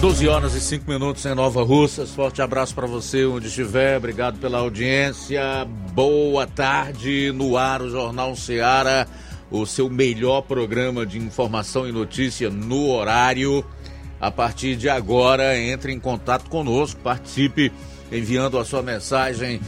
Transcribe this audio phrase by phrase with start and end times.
[0.00, 2.10] 12 horas e 5 minutos em Nova Russas.
[2.10, 3.96] Forte abraço para você onde estiver.
[3.96, 5.42] Obrigado pela audiência.
[5.92, 9.08] Boa tarde no ar o Jornal Ceará,
[9.50, 13.64] o seu melhor programa de informação e notícia no horário.
[14.20, 17.72] A partir de agora, entre em contato conosco, participe
[18.12, 19.60] enviando a sua mensagem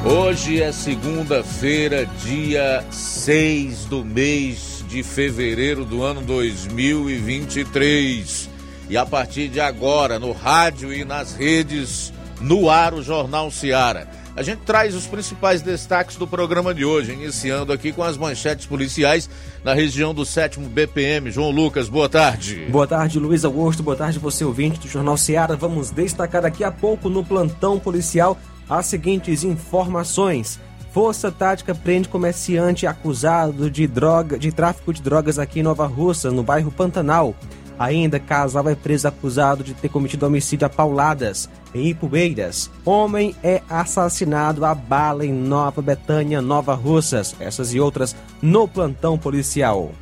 [0.05, 8.51] Hoje é segunda-feira, dia 6 do mês de fevereiro do ano 2023.
[8.91, 14.24] E a partir de agora, no rádio e nas redes, no ar o Jornal Seara
[14.37, 18.67] a gente traz os principais destaques do programa de hoje, iniciando aqui com as manchetes
[18.67, 19.31] policiais
[19.63, 21.31] na região do 7 BPM.
[21.31, 22.67] João Lucas, boa tarde.
[22.69, 23.83] Boa tarde, Luiz Augusto.
[23.83, 25.57] Boa tarde, você ouvinte do Jornal Seara.
[25.57, 28.37] Vamos destacar daqui a pouco no plantão policial
[28.69, 30.59] as seguintes informações.
[30.93, 36.31] Força Tática prende comerciante acusado de droga, de tráfico de drogas aqui em Nova Russa,
[36.31, 37.35] no bairro Pantanal.
[37.79, 42.71] Ainda, casal é preso acusado de ter cometido homicídio a pauladas em Ipueiras.
[42.85, 47.35] Homem é assassinado a bala em Nova Betânia, Nova Russas.
[47.41, 49.93] Essas e outras no plantão policial.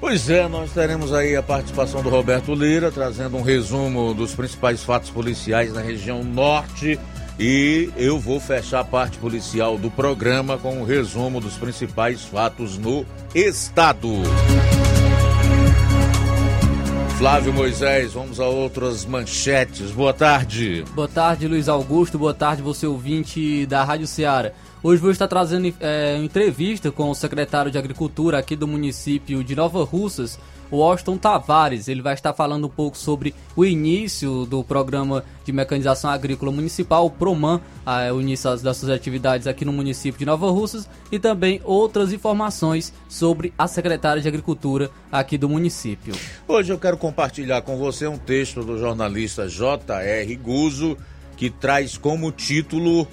[0.00, 4.82] Pois é, nós teremos aí a participação do Roberto Lira, trazendo um resumo dos principais
[4.82, 6.98] fatos policiais na região norte.
[7.38, 12.78] E eu vou fechar a parte policial do programa com um resumo dos principais fatos
[12.78, 14.08] no estado.
[17.20, 19.90] Flávio Moisés, vamos a outras manchetes.
[19.90, 20.86] Boa tarde.
[20.94, 22.18] Boa tarde, Luiz Augusto.
[22.18, 24.52] Boa tarde, você ouvinte da Rádio Ceará.
[24.82, 29.54] Hoje vou estar trazendo é, entrevista com o secretário de Agricultura aqui do município de
[29.54, 30.38] Nova Russas,
[30.70, 31.88] o Washington Tavares.
[31.88, 37.06] Ele vai estar falando um pouco sobre o início do programa de mecanização agrícola municipal,
[37.06, 37.60] o PROMAN,
[38.14, 42.92] o início das suas atividades aqui no município de Nova Russas e também outras informações
[43.08, 46.14] sobre a secretária de Agricultura aqui do município.
[46.46, 50.36] Hoje eu quero compartilhar com você um texto do jornalista J.R.
[50.36, 50.96] Guzo
[51.36, 53.08] que traz como título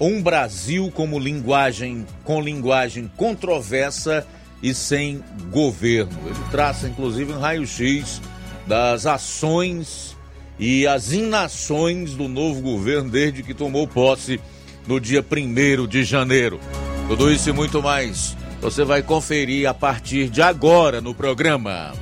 [0.00, 4.26] Um Brasil como linguagem com linguagem controversa
[4.62, 6.18] e sem governo.
[6.26, 8.20] Ele traça inclusive um raio-x
[8.66, 10.16] das ações
[10.58, 14.40] e as inações do novo governo desde que tomou posse
[14.86, 16.60] no dia 1 de janeiro.
[17.06, 21.92] Tudo isso e muito mais você vai conferir a partir de agora no programa.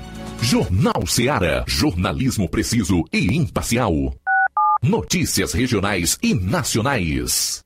[0.41, 1.65] Jornal Seara.
[1.67, 3.93] Jornalismo preciso e imparcial.
[4.83, 7.66] Notícias regionais e nacionais.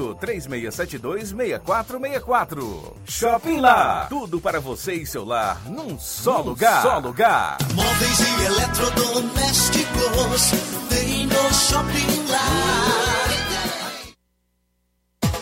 [0.21, 2.93] 3672-6464.
[3.05, 4.07] Shopping Lá.
[4.09, 6.81] Tudo para você e seu lar num só num lugar.
[6.81, 7.57] Só lugar.
[7.73, 10.51] Móveis e eletrodomésticos
[10.89, 12.39] tem no Shopping Lá.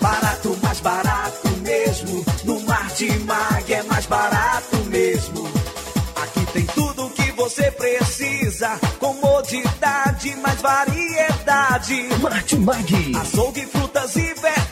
[0.02, 2.24] Barato, mais barato mesmo.
[2.46, 5.44] No Martimag é mais barato mesmo.
[6.16, 8.80] Aqui tem tudo o que você precisa.
[9.00, 11.29] Comodidade, mais variedade.
[12.22, 13.16] Martimag.
[13.20, 14.69] Açougue, frutas e verduras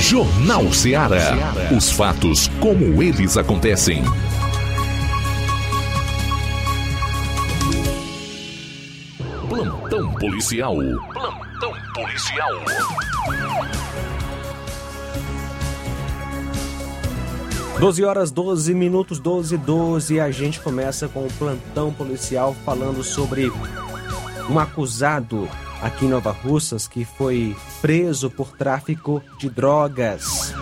[0.00, 1.36] Jornal Ceará.
[1.76, 4.02] Os fatos como eles acontecem.
[9.46, 10.76] Plantão policial.
[11.12, 12.50] Plantão policial.
[17.78, 23.04] Doze horas 12 minutos 12 12 e a gente começa com o plantão policial falando
[23.04, 23.52] sobre
[24.48, 25.46] um acusado
[25.80, 30.54] aqui em Nova Russas que foi preso por tráfico de drogas.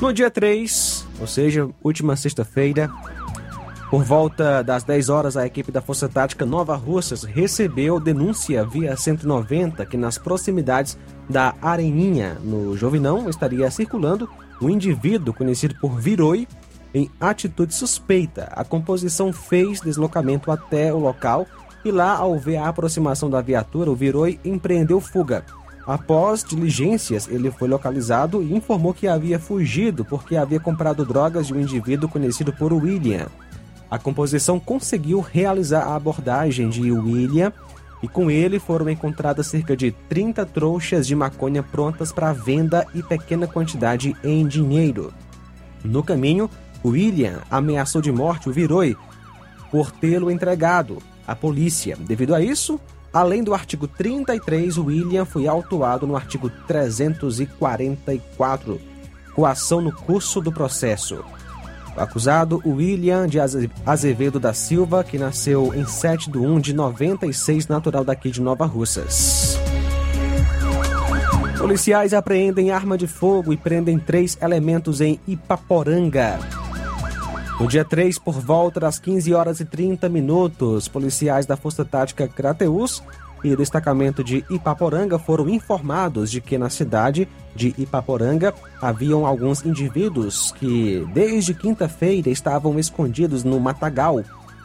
[0.00, 2.90] No dia 3, ou seja, última sexta-feira,
[3.90, 8.96] por volta das 10 horas, a equipe da Força Tática Nova Russas recebeu denúncia via
[8.96, 10.98] 190 que nas proximidades
[11.30, 14.28] da Areninha, no Jovinão, estaria circulando
[14.60, 16.48] um indivíduo conhecido por Viroi
[16.92, 18.48] em atitude suspeita.
[18.52, 21.46] A composição fez deslocamento até o local
[21.84, 25.44] e lá, ao ver a aproximação da viatura, o Viroi empreendeu fuga.
[25.86, 31.52] Após diligências, ele foi localizado e informou que havia fugido porque havia comprado drogas de
[31.52, 33.26] um indivíduo conhecido por William.
[33.90, 37.52] A composição conseguiu realizar a abordagem de William
[38.02, 43.02] e com ele foram encontradas cerca de 30 trouxas de maconha prontas para venda e
[43.02, 45.12] pequena quantidade em dinheiro.
[45.84, 46.48] No caminho,
[46.82, 48.96] William ameaçou de morte o Viroi
[49.70, 51.96] por tê-lo entregado à polícia.
[51.98, 52.78] Devido a isso,
[53.12, 58.80] além do artigo 33, William foi autuado no artigo 344,
[59.34, 61.24] coação no curso do processo.
[61.96, 63.38] O acusado, William de
[63.86, 68.66] Azevedo da Silva, que nasceu em 7 de 1 de 96, natural daqui de Nova
[68.66, 69.56] Russas.
[71.56, 76.63] Policiais apreendem arma de fogo e prendem três elementos em Ipaporanga.
[77.58, 82.26] No dia 3, por volta das 15 horas e 30 minutos, policiais da Força Tática
[82.26, 83.00] Crateus
[83.44, 90.50] e destacamento de Ipaporanga foram informados de que na cidade de Ipaporanga haviam alguns indivíduos
[90.52, 94.20] que, desde quinta-feira, estavam escondidos no matagal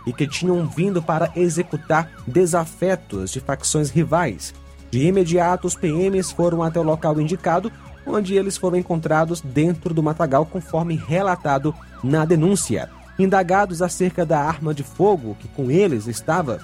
[0.07, 4.51] e que tinham vindo para executar desafetos de facções rivais.
[4.89, 7.71] De imediato, os PMs foram até o local indicado,
[8.09, 11.73] onde eles foram encontrados dentro do matagal, conforme relatado
[12.03, 12.89] na denúncia.
[13.17, 16.59] Indagados acerca da arma de fogo que com eles estava,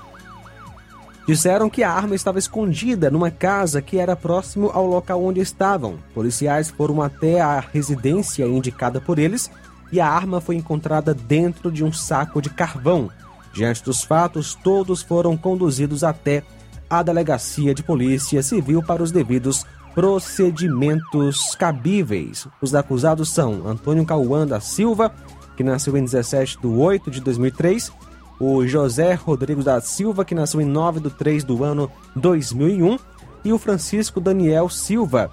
[1.28, 5.98] disseram que a arma estava escondida numa casa que era próximo ao local onde estavam.
[6.14, 9.50] Policiais foram até a residência indicada por eles
[9.92, 13.10] e a arma foi encontrada dentro de um saco de carvão.
[13.54, 16.44] Diante dos fatos, todos foram conduzidos até
[16.90, 22.48] à delegacia de polícia civil para os devidos procedimentos cabíveis.
[22.62, 25.12] Os acusados são Antônio Cauã da Silva,
[25.56, 27.92] que nasceu em 17 de 8 de 2003,
[28.38, 33.00] o José Rodrigo da Silva, que nasceu em 9 de 3 do ano 2001,
[33.46, 35.32] e o Francisco Daniel Silva,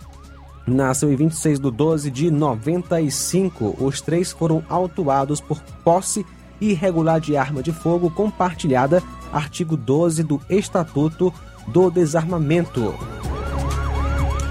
[0.64, 3.76] nasceu em 26 de 12 de 95.
[3.80, 6.24] Os três foram autuados por posse
[6.60, 9.02] irregular de arma de fogo compartilhada,
[9.32, 11.34] artigo 12 do Estatuto
[11.66, 12.94] do Desarmamento.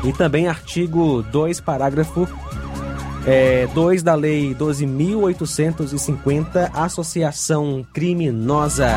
[0.04, 2.28] E também artigo 2, parágrafo
[3.26, 8.90] é, 2 da Lei 12.850, Associação Criminosa.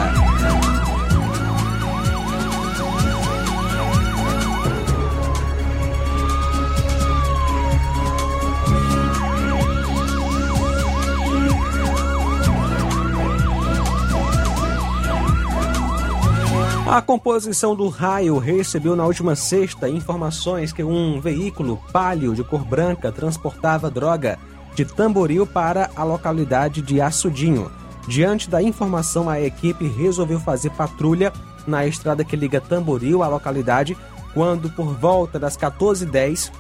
[16.95, 22.65] A composição do raio recebeu na última sexta informações que um veículo palio de cor
[22.65, 24.39] branca transportava droga
[24.77, 27.69] de Tamboril para a localidade de Açudinho.
[28.07, 31.33] Diante da informação, a equipe resolveu fazer patrulha
[31.67, 33.97] na estrada que liga Tamboril à localidade,
[34.33, 36.53] quando, por volta das 14h10,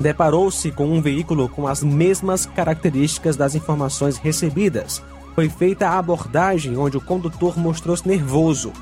[0.00, 5.00] deparou-se com um veículo com as mesmas características das informações recebidas.
[5.36, 8.72] Foi feita a abordagem, onde o condutor mostrou-se nervoso.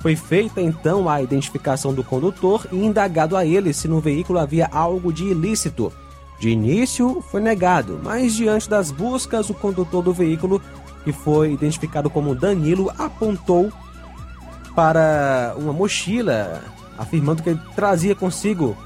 [0.00, 4.68] Foi feita então a identificação do condutor e indagado a ele se no veículo havia
[4.72, 5.92] algo de ilícito.
[6.38, 10.62] De início foi negado, mas diante das buscas, o condutor do veículo,
[11.02, 13.72] que foi identificado como Danilo, apontou
[14.74, 16.62] para uma mochila,
[16.96, 18.76] afirmando que ele trazia consigo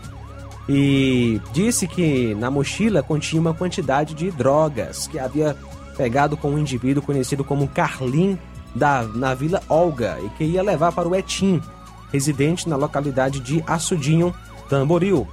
[0.66, 5.56] e disse que na mochila continha uma quantidade de drogas que havia
[5.96, 8.38] pegado com um indivíduo conhecido como Carlin
[8.74, 11.60] da, na Vila Olga e que ia levar para o Etim,
[12.12, 14.34] residente na localidade de Açudinho,
[14.68, 15.26] Tamboril.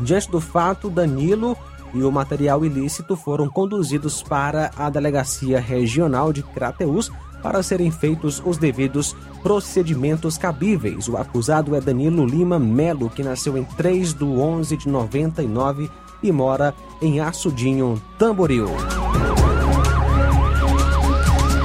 [0.00, 1.56] Diante do fato, Danilo
[1.92, 7.10] e o material ilícito foram conduzidos para a Delegacia Regional de Crateús
[7.42, 11.08] para serem feitos os devidos procedimentos cabíveis.
[11.08, 15.90] O acusado é Danilo Lima Melo, que nasceu em 3 de 11 de 99
[16.22, 18.68] e mora em Açudinho, Tamboril.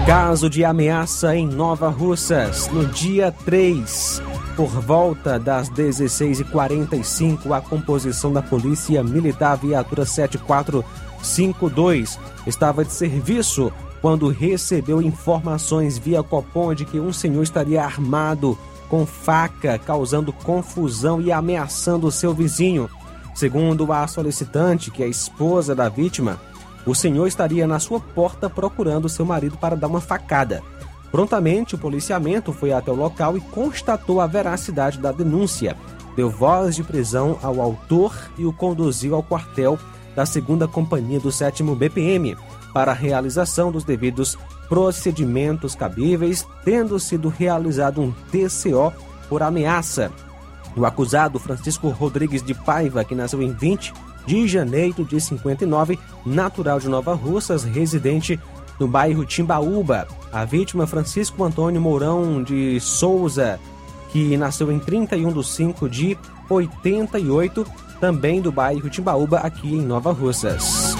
[0.10, 4.20] Caso de ameaça em Nova Russas, no dia 3,
[4.56, 14.30] por volta das 16h45, a composição da Polícia Militar Viatura 7452 estava de serviço quando
[14.30, 18.58] recebeu informações via Copom de que um senhor estaria armado
[18.89, 22.89] com faca, causando confusão e ameaçando seu vizinho.
[23.36, 26.39] Segundo a solicitante, que é esposa da vítima,
[26.86, 30.62] o senhor estaria na sua porta procurando seu marido para dar uma facada.
[31.12, 35.75] Prontamente, o policiamento foi até o local e constatou a veracidade da denúncia.
[36.15, 39.79] Deu voz de prisão ao autor e o conduziu ao quartel
[40.15, 42.38] da segunda companhia do 7 BPM
[42.74, 48.93] para a realização dos devidos procedimentos cabíveis, tendo sido realizado um TCO
[49.27, 50.12] por ameaça.
[50.75, 53.91] O acusado Francisco Rodrigues de Paiva, que nasceu em 20
[54.25, 58.39] de janeiro de 59, natural de Nova Russas, residente
[58.79, 60.07] no bairro Timbaúba.
[60.31, 63.59] A vítima Francisco Antônio Mourão de Souza,
[64.11, 66.17] que nasceu em 31 de 5 de
[66.49, 67.65] 88,
[67.99, 70.95] também do bairro Timbaúba, aqui em Nova Russas.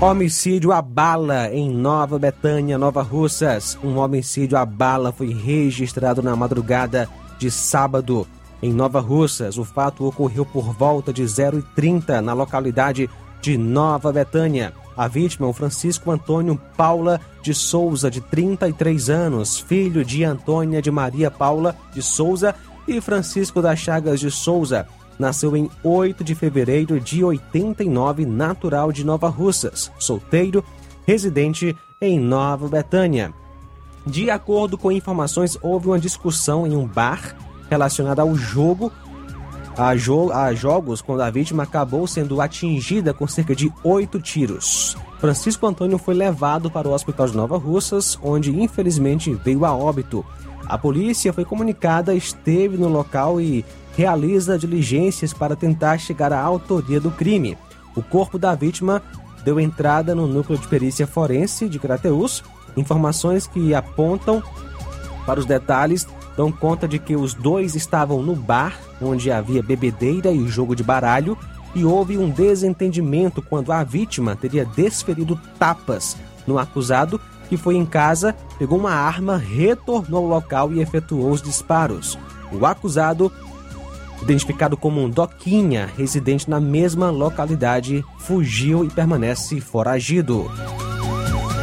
[0.00, 3.78] Homicídio à bala em Nova Betânia, Nova Russas.
[3.84, 7.08] Um homicídio à bala foi registrado na madrugada
[7.42, 8.24] de sábado
[8.62, 9.58] em Nova Russas.
[9.58, 14.72] O fato ocorreu por volta de 0h30 na localidade de Nova Betânia.
[14.96, 20.80] A vítima é o Francisco Antônio Paula de Souza, de 33 anos, filho de Antônia
[20.80, 22.54] de Maria Paula de Souza
[22.86, 24.86] e Francisco das Chagas de Souza,
[25.18, 30.64] Nasceu em 8 de fevereiro de 89, natural de Nova Russas, solteiro,
[31.06, 33.32] residente em Nova Betânia.
[34.06, 37.36] De acordo com informações, houve uma discussão em um bar
[37.70, 38.92] relacionada ao jogo,
[39.76, 44.96] a, jo a jogos, quando a vítima acabou sendo atingida com cerca de oito tiros.
[45.18, 50.24] Francisco Antônio foi levado para o Hospital de Nova Russas, onde infelizmente veio a óbito.
[50.66, 53.64] A polícia foi comunicada, esteve no local e
[53.96, 57.56] realiza diligências para tentar chegar à autoria do crime.
[57.94, 59.02] O corpo da vítima
[59.44, 62.42] deu entrada no núcleo de perícia forense de Crateus.
[62.76, 64.42] Informações que apontam
[65.26, 70.32] para os detalhes dão conta de que os dois estavam no bar onde havia bebedeira
[70.32, 71.36] e jogo de baralho
[71.74, 77.20] e houve um desentendimento quando a vítima teria desferido tapas no acusado
[77.52, 82.18] que foi em casa, pegou uma arma, retornou ao local e efetuou os disparos.
[82.50, 83.30] O acusado,
[84.22, 90.50] identificado como Doquinha, residente na mesma localidade, fugiu e permanece foragido.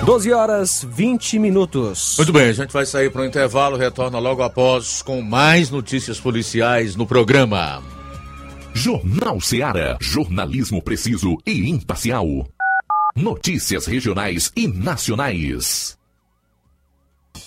[0.05, 2.15] 12 horas 20 minutos.
[2.17, 6.19] Muito bem, a gente vai sair para o intervalo, retorna logo após com mais notícias
[6.19, 7.83] policiais no programa.
[8.73, 9.97] Jornal Seara.
[9.99, 12.25] Jornalismo preciso e imparcial.
[13.15, 15.98] Notícias regionais e nacionais.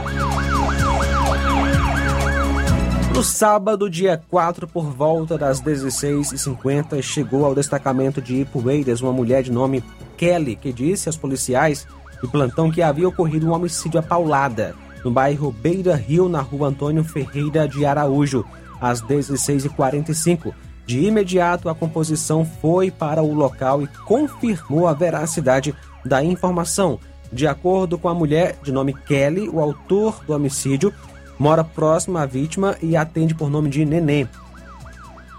[3.14, 9.42] No sábado, dia 4, por volta das 16h50, chegou ao destacamento de Ipueiras uma mulher
[9.42, 9.84] de nome
[10.16, 11.86] Kelly, que disse aos policiais
[12.22, 14.74] de plantão que havia ocorrido um homicídio a paulada
[15.04, 18.44] no bairro Beira Rio, na rua Antônio Ferreira de Araújo,
[18.80, 20.52] às 16h45.
[20.86, 25.74] De imediato, a composição foi para o local e confirmou a veracidade
[26.04, 26.98] da informação.
[27.32, 30.92] De acordo com a mulher de nome Kelly, o autor do homicídio
[31.38, 34.26] mora próximo à vítima e atende por nome de Nenê.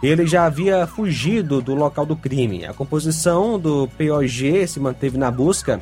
[0.02, 2.66] Ele já havia fugido do local do crime.
[2.66, 5.80] A composição do POG se manteve na busca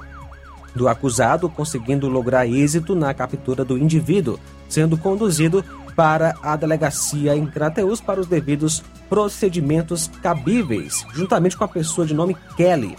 [0.76, 4.40] do acusado, conseguindo lograr êxito na captura do indivíduo,
[4.70, 5.66] sendo conduzido
[5.96, 12.14] para a delegacia em Crateus para os devidos procedimentos cabíveis, juntamente com a pessoa de
[12.14, 12.96] nome Kelly.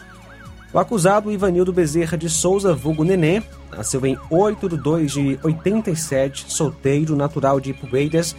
[0.72, 6.46] O acusado, Ivanildo Bezerra de Souza, vulgo Nenê, nasceu em 8 de 2 de 87,
[6.48, 8.34] solteiro, natural de Ipueiras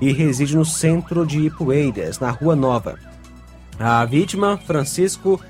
[0.00, 2.98] e reside no centro de Ipueiras, na Rua Nova.
[3.78, 5.40] A vítima, Francisco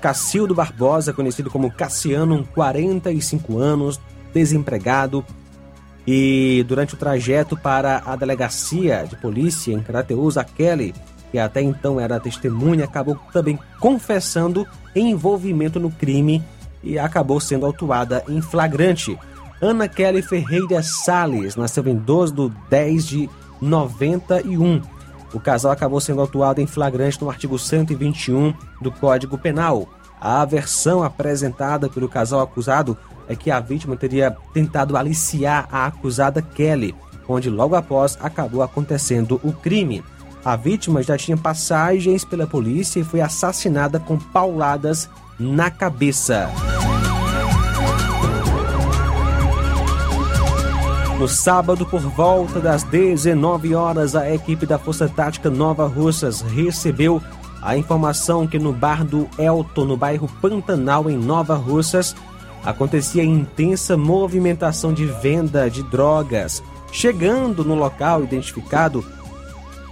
[0.00, 4.00] Cacildo Barbosa, conhecido como Cassiano, 45 anos,
[4.34, 5.24] desempregado,
[6.06, 10.94] e durante o trajeto para a delegacia de polícia em Crateus, a Kelly
[11.30, 16.42] que até então era testemunha, acabou também confessando envolvimento no crime
[16.82, 19.18] e acabou sendo autuada em flagrante.
[19.60, 24.80] Ana Kelly Ferreira Sales nasceu em 12 de 10 de 91.
[25.32, 29.88] O casal acabou sendo autuado em flagrante no artigo 121 do Código Penal.
[30.20, 32.96] A versão apresentada pelo casal acusado
[33.28, 36.94] é que a vítima teria tentado aliciar a acusada Kelly,
[37.28, 40.02] onde logo após acabou acontecendo o crime.
[40.44, 46.50] A vítima já tinha passagens pela polícia e foi assassinada com pauladas na cabeça.
[51.18, 57.20] No sábado, por volta das 19 horas, a equipe da Força Tática Nova Russas recebeu
[57.60, 62.16] a informação que no bar do Elton, no bairro Pantanal, em Nova Russas,
[62.64, 66.62] acontecia intensa movimentação de venda de drogas.
[66.90, 69.04] Chegando no local identificado,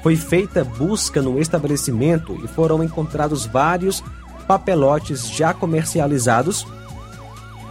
[0.02, 4.02] foi feita busca no estabelecimento e foram encontrados vários
[4.46, 6.66] papelotes já comercializados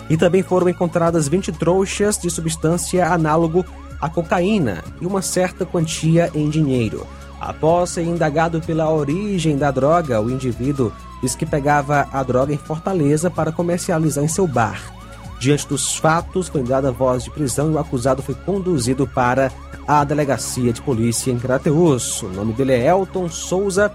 [0.10, 3.66] e também foram encontradas 20 trouxas de substância análogo
[4.00, 7.06] à cocaína e uma certa quantia em dinheiro.
[7.40, 12.58] Após ser indagado pela origem da droga, o indivíduo disse que pegava a droga em
[12.58, 14.94] Fortaleza para comercializar em seu bar.
[15.40, 19.52] Diante dos fatos, foi dada voz de prisão e o acusado foi conduzido para
[19.88, 22.21] a delegacia de polícia em Crateus.
[22.21, 23.91] O nome dele é Elton Souza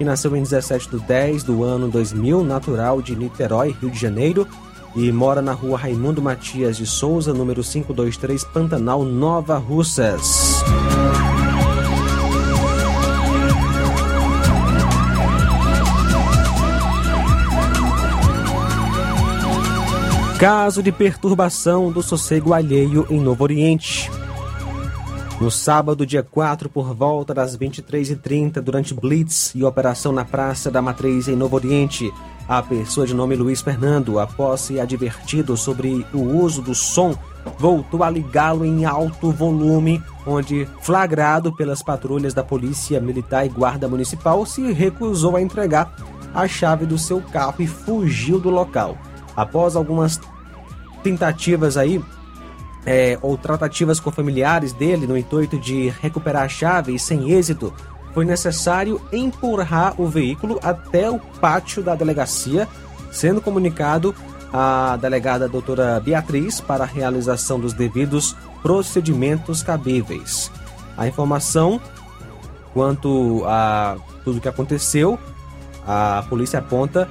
[0.00, 4.48] e nasceu em 17 de 10 do ano 2000, natural de Niterói, Rio de Janeiro,
[4.96, 10.62] e mora na rua Raimundo Matias de Souza, número 523, Pantanal, Nova Russas.
[20.38, 24.10] Caso de perturbação do sossego alheio em Novo Oriente.
[25.40, 30.80] No sábado, dia 4, por volta das 23h30, durante Blitz e operação na Praça da
[30.80, 32.12] Matriz em Novo Oriente,
[32.48, 37.16] a pessoa de nome Luiz Fernando, após ser advertido sobre o uso do som,
[37.58, 43.88] voltou a ligá-lo em alto volume, onde, flagrado pelas patrulhas da Polícia Militar e Guarda
[43.88, 45.94] Municipal, se recusou a entregar
[46.32, 48.96] a chave do seu carro e fugiu do local.
[49.36, 50.20] Após algumas
[51.02, 52.00] tentativas aí
[52.86, 57.72] é, ou tratativas com familiares dele no intuito de recuperar a chave e sem êxito,
[58.12, 62.68] foi necessário empurrar o veículo até o pátio da delegacia,
[63.10, 64.14] sendo comunicado
[64.52, 70.50] à delegada doutora Beatriz para a realização dos devidos procedimentos cabíveis.
[70.96, 71.80] A informação
[72.72, 75.18] quanto a tudo que aconteceu,
[75.86, 77.08] a polícia aponta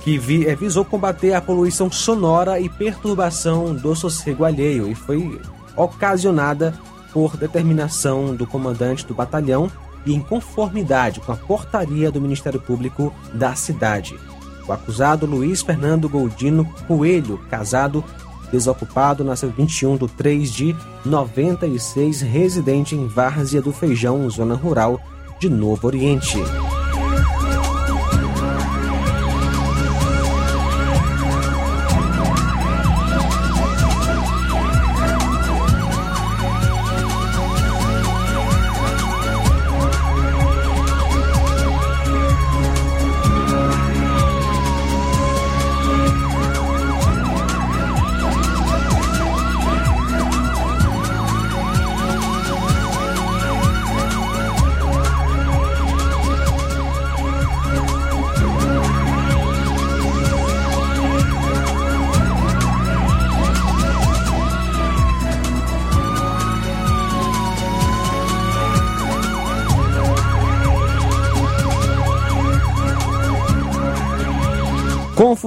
[0.00, 5.40] que vi, é, visou combater a poluição sonora e perturbação do sossego alheio e foi
[5.76, 6.74] ocasionada
[7.12, 9.70] por determinação do comandante do batalhão
[10.06, 14.18] e em conformidade com a portaria do Ministério Público da cidade.
[14.66, 18.04] O acusado Luiz Fernando Goldino Coelho, casado,
[18.52, 25.00] desocupado, nasceu 21 de 3 de 96, residente em Várzea do Feijão, zona rural
[25.38, 26.38] de Novo Oriente.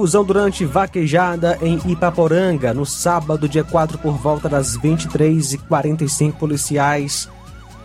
[0.04, 7.26] Confusão durante vaquejada em Ipaporanga, no sábado, dia 4, por volta das 23h45, policiais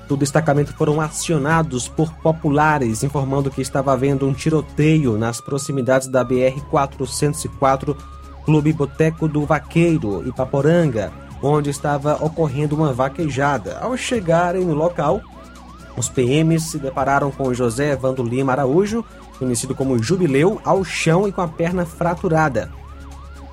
[0.06, 6.26] do destacamento foram acionados por populares, informando que estava havendo um tiroteio nas proximidades da
[6.26, 7.96] BR-404,
[8.44, 13.78] Clube Boteco do Vaqueiro, Ipaporanga, onde estava ocorrendo uma vaquejada.
[13.80, 15.22] Ao chegarem no local,
[15.96, 19.06] os PMs se depararam com José Evandro Lima Araújo,
[19.40, 22.70] conhecido como Jubileu, ao chão e com a perna fraturada.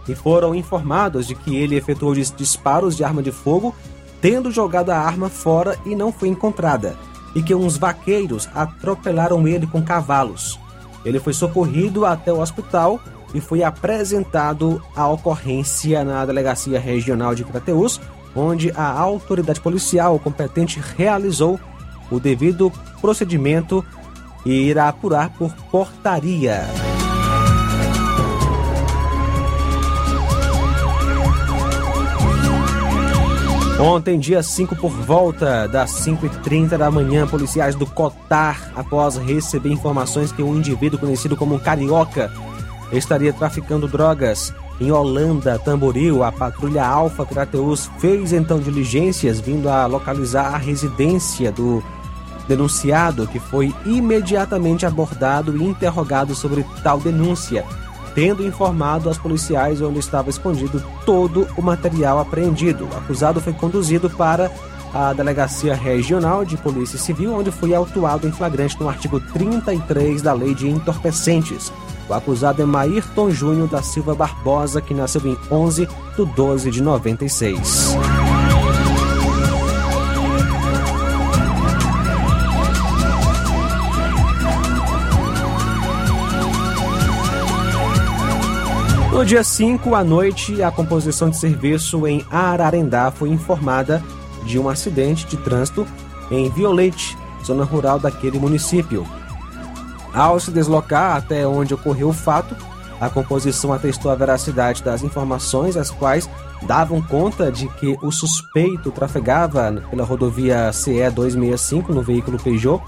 [0.08, 3.74] E foram informados de que ele efetuou disparos de arma de fogo,
[4.20, 6.96] tendo jogado a arma fora e não foi encontrada,
[7.34, 10.58] e que uns vaqueiros atropelaram ele com cavalos.
[11.04, 13.00] Ele foi socorrido até o hospital
[13.32, 18.00] e foi apresentado a ocorrência na Delegacia Regional de Crateús,
[18.34, 21.58] onde a autoridade policial competente realizou
[22.10, 23.84] o devido procedimento
[24.46, 26.62] e irá apurar por portaria.
[33.78, 40.32] Ontem, dia 5, por volta das 5h30 da manhã, policiais do Cotar, após receber informações
[40.32, 42.32] que um indivíduo conhecido como Carioca
[42.90, 49.86] estaria traficando drogas em Holanda, Tamboril, a patrulha Alfa Crateus fez então diligências vindo a
[49.86, 51.82] localizar a residência do
[52.48, 57.64] denunciado que foi imediatamente abordado e interrogado sobre tal denúncia,
[58.14, 62.88] tendo informado aos policiais onde estava escondido todo o material apreendido.
[62.90, 64.50] O acusado foi conduzido para
[64.94, 70.32] a Delegacia Regional de Polícia Civil, onde foi autuado em flagrante no artigo 33 da
[70.32, 71.70] Lei de Entorpecentes.
[72.08, 76.82] O acusado é Maírton Júnior da Silva Barbosa, que nasceu em 11 de 12 de
[76.82, 77.96] 96.
[89.16, 94.04] No dia 5 à noite, a composição de serviço em Ararendá foi informada
[94.44, 95.86] de um acidente de trânsito
[96.30, 99.06] em Violete, zona rural daquele município.
[100.12, 102.54] Ao se deslocar até onde ocorreu o fato,
[103.00, 106.28] a composição atestou a veracidade das informações, as quais
[106.66, 112.82] davam conta de que o suspeito trafegava pela rodovia CE 265 no veículo Peugeot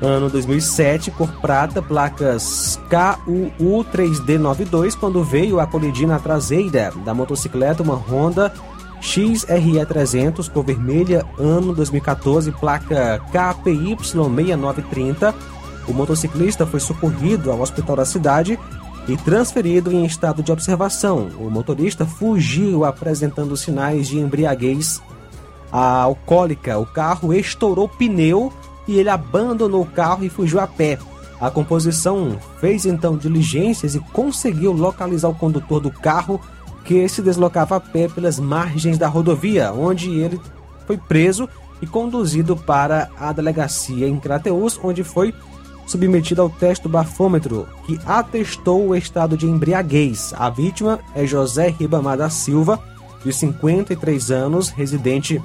[0.00, 7.94] ano 2007, cor prata, placas KUU3D92, quando veio a colidir na traseira da motocicleta uma
[7.94, 8.52] Honda
[9.00, 15.34] XRE300, cor vermelha, ano 2014, placa KPY6930.
[15.88, 18.58] O motociclista foi socorrido ao hospital da cidade
[19.08, 21.28] e transferido em estado de observação.
[21.38, 25.00] O motorista fugiu apresentando sinais de embriaguez
[25.70, 26.76] alcoólica.
[26.78, 28.52] O carro estourou pneu
[28.86, 30.98] e ele abandonou o carro e fugiu a pé.
[31.40, 36.40] A composição fez então diligências e conseguiu localizar o condutor do carro
[36.84, 40.40] que se deslocava a pé pelas margens da rodovia, onde ele
[40.86, 41.48] foi preso
[41.82, 45.34] e conduzido para a delegacia em Crateus, onde foi
[45.86, 50.32] submetido ao teste do bafômetro, que atestou o estado de embriaguez.
[50.36, 52.80] A vítima é José Ribamar da Silva,
[53.24, 55.42] de 53 anos, residente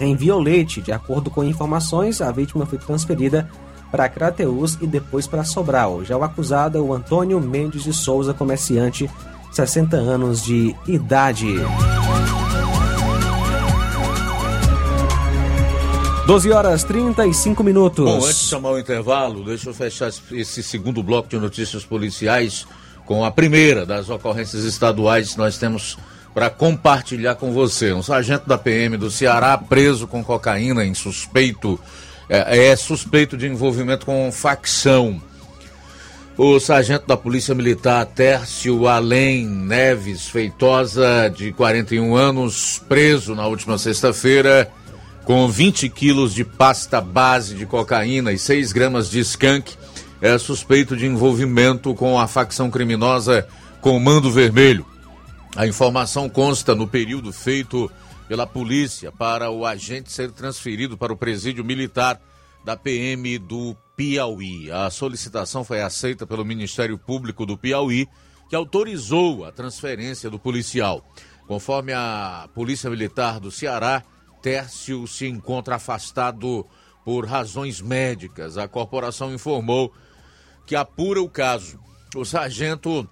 [0.00, 0.80] em Violete.
[0.80, 3.48] De acordo com informações, a vítima foi transferida
[3.90, 6.04] para Crateus e depois para Sobral.
[6.04, 9.10] Já o acusado é o Antônio Mendes de Souza, comerciante,
[9.52, 11.56] 60 anos de idade.
[16.26, 18.04] 12 horas 35 minutos.
[18.04, 22.66] Bom, antes de chamar o intervalo, deixa eu fechar esse segundo bloco de notícias policiais
[23.04, 25.98] com a primeira das ocorrências estaduais nós temos
[26.34, 27.92] para compartilhar com você.
[27.92, 31.78] Um sargento da PM do Ceará preso com cocaína em suspeito
[32.28, 35.20] é, é suspeito de envolvimento com facção.
[36.38, 43.76] O sargento da Polícia Militar Tércio Além Neves Feitosa, de 41 anos, preso na última
[43.76, 44.70] sexta-feira
[45.24, 49.74] com 20 quilos de pasta base de cocaína e 6 gramas de skunk,
[50.20, 53.46] é suspeito de envolvimento com a facção criminosa
[53.80, 54.86] Comando Vermelho.
[55.56, 57.90] A informação consta no período feito
[58.28, 62.20] pela polícia para o agente ser transferido para o presídio militar
[62.64, 64.70] da PM do Piauí.
[64.70, 68.06] A solicitação foi aceita pelo Ministério Público do Piauí,
[68.48, 71.04] que autorizou a transferência do policial.
[71.48, 74.04] Conforme a Polícia Militar do Ceará,
[74.40, 76.64] Tércio se encontra afastado
[77.04, 78.56] por razões médicas.
[78.56, 79.92] A corporação informou
[80.64, 81.80] que apura o caso.
[82.14, 83.08] O sargento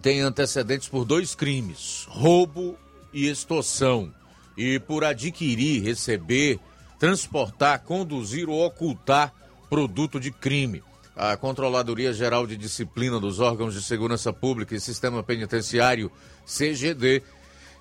[0.00, 2.76] tem antecedentes por dois crimes: roubo
[3.12, 4.12] e extorsão,
[4.56, 6.58] e por adquirir, receber,
[6.98, 9.34] transportar, conduzir ou ocultar
[9.68, 10.82] produto de crime.
[11.14, 16.10] A Controladoria Geral de Disciplina dos Órgãos de Segurança Pública e Sistema Penitenciário,
[16.46, 17.22] CGD,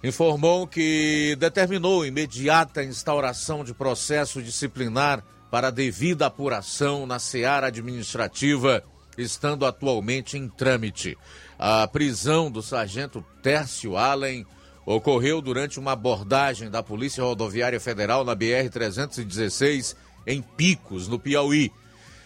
[0.04, 8.84] informou que determinou imediata instauração de processo disciplinar para devida apuração na seara administrativa,
[9.17, 11.17] estando atualmente em trâmite.
[11.63, 14.47] A prisão do sargento Tércio Allen
[14.84, 19.95] ocorreu durante uma abordagem da Polícia Rodoviária Federal na BR-316,
[20.26, 21.71] em Picos, no Piauí,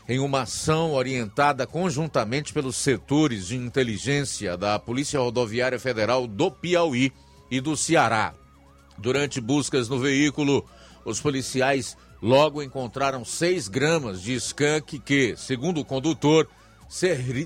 [0.07, 7.11] em uma ação orientada conjuntamente pelos setores de inteligência da Polícia Rodoviária Federal do Piauí
[7.51, 8.33] e do Ceará.
[8.97, 10.65] Durante buscas no veículo,
[11.03, 16.47] os policiais logo encontraram 6 gramas de skunk que, segundo o condutor,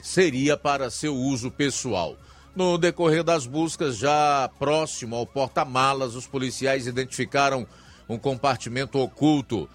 [0.03, 2.15] seria para seu uso pessoal.
[2.55, 7.65] No decorrer das buscas, já próximo ao porta-malas, os policiais identificaram
[8.07, 9.69] um compartimento oculto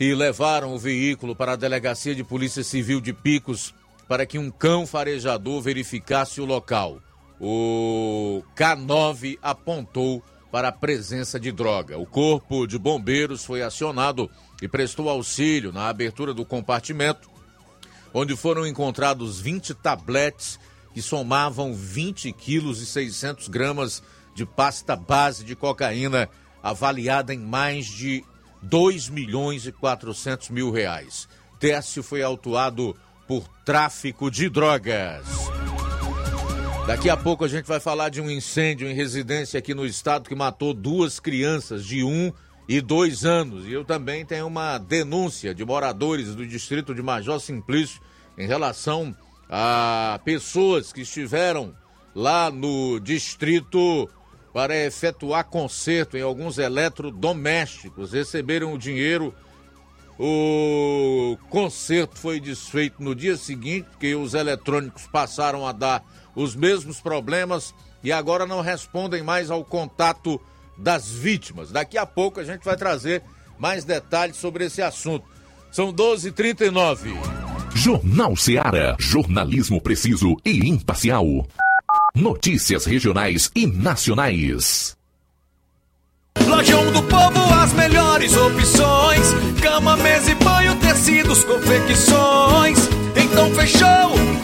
[0.00, 3.74] e levaram o veículo para a Delegacia de Polícia Civil de Picos
[4.08, 7.00] para que um cão farejador verificasse o local.
[7.40, 11.98] O K9 apontou para a presença de droga.
[11.98, 14.30] O corpo de bombeiros foi acionado
[14.62, 17.28] e prestou auxílio na abertura do compartimento,
[18.14, 20.60] onde foram encontrados 20 tabletes
[20.94, 24.00] que somavam 20 quilos e 600 gramas
[24.32, 26.28] de pasta base de cocaína,
[26.62, 28.24] avaliada em mais de
[28.62, 31.28] 2 milhões e 400 mil reais.
[31.58, 32.96] Técio foi autuado
[33.26, 35.24] por tráfico de drogas.
[36.86, 40.28] Daqui a pouco a gente vai falar de um incêndio em residência aqui no estado
[40.28, 42.32] que matou duas crianças de um
[42.68, 43.66] e dois anos.
[43.66, 48.00] E eu também tenho uma denúncia de moradores do distrito de Major Simplício
[48.36, 49.14] em relação
[49.48, 51.74] a pessoas que estiveram
[52.14, 54.08] lá no distrito
[54.52, 59.34] para efetuar conserto em alguns eletrodomésticos, receberam o dinheiro.
[60.16, 66.04] O conserto foi desfeito no dia seguinte, que os eletrônicos passaram a dar
[66.36, 70.40] os mesmos problemas e agora não respondem mais ao contato
[70.76, 71.70] das vítimas.
[71.70, 73.22] Daqui a pouco a gente vai trazer
[73.58, 75.24] mais detalhes sobre esse assunto.
[75.70, 77.14] São 12h39.
[77.74, 78.96] Jornal Seara.
[78.98, 81.46] Jornalismo preciso e imparcial.
[82.14, 84.96] Notícias regionais e nacionais.
[86.46, 92.78] Lojão do Povo, as melhores opções: cama, mesa e banho, tecidos, confecções.
[93.16, 94.43] Então fechou,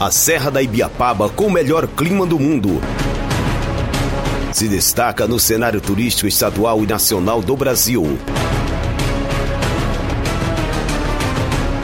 [0.00, 2.80] A Serra da Ibiapaba com o melhor clima do mundo.
[4.52, 8.18] Se destaca no cenário turístico estadual e nacional do Brasil.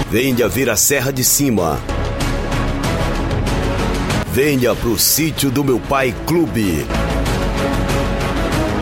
[0.09, 1.79] Venha ver a Serra de Cima.
[4.33, 6.87] Venha pro sítio do meu pai Clube.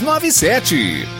[0.00, 1.19] 6297.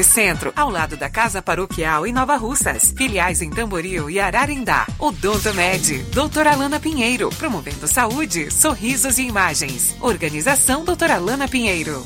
[0.00, 2.94] Centro, ao lado da Casa Paroquial em Nova Russas.
[2.96, 4.86] Filiais em Tamboril e Ararindá.
[4.98, 9.94] Odonto Med, doutora Alana Pinheiro, promovendo saúde, sorrisos e imagens.
[10.00, 12.02] Organização doutora Alana Pinheiro.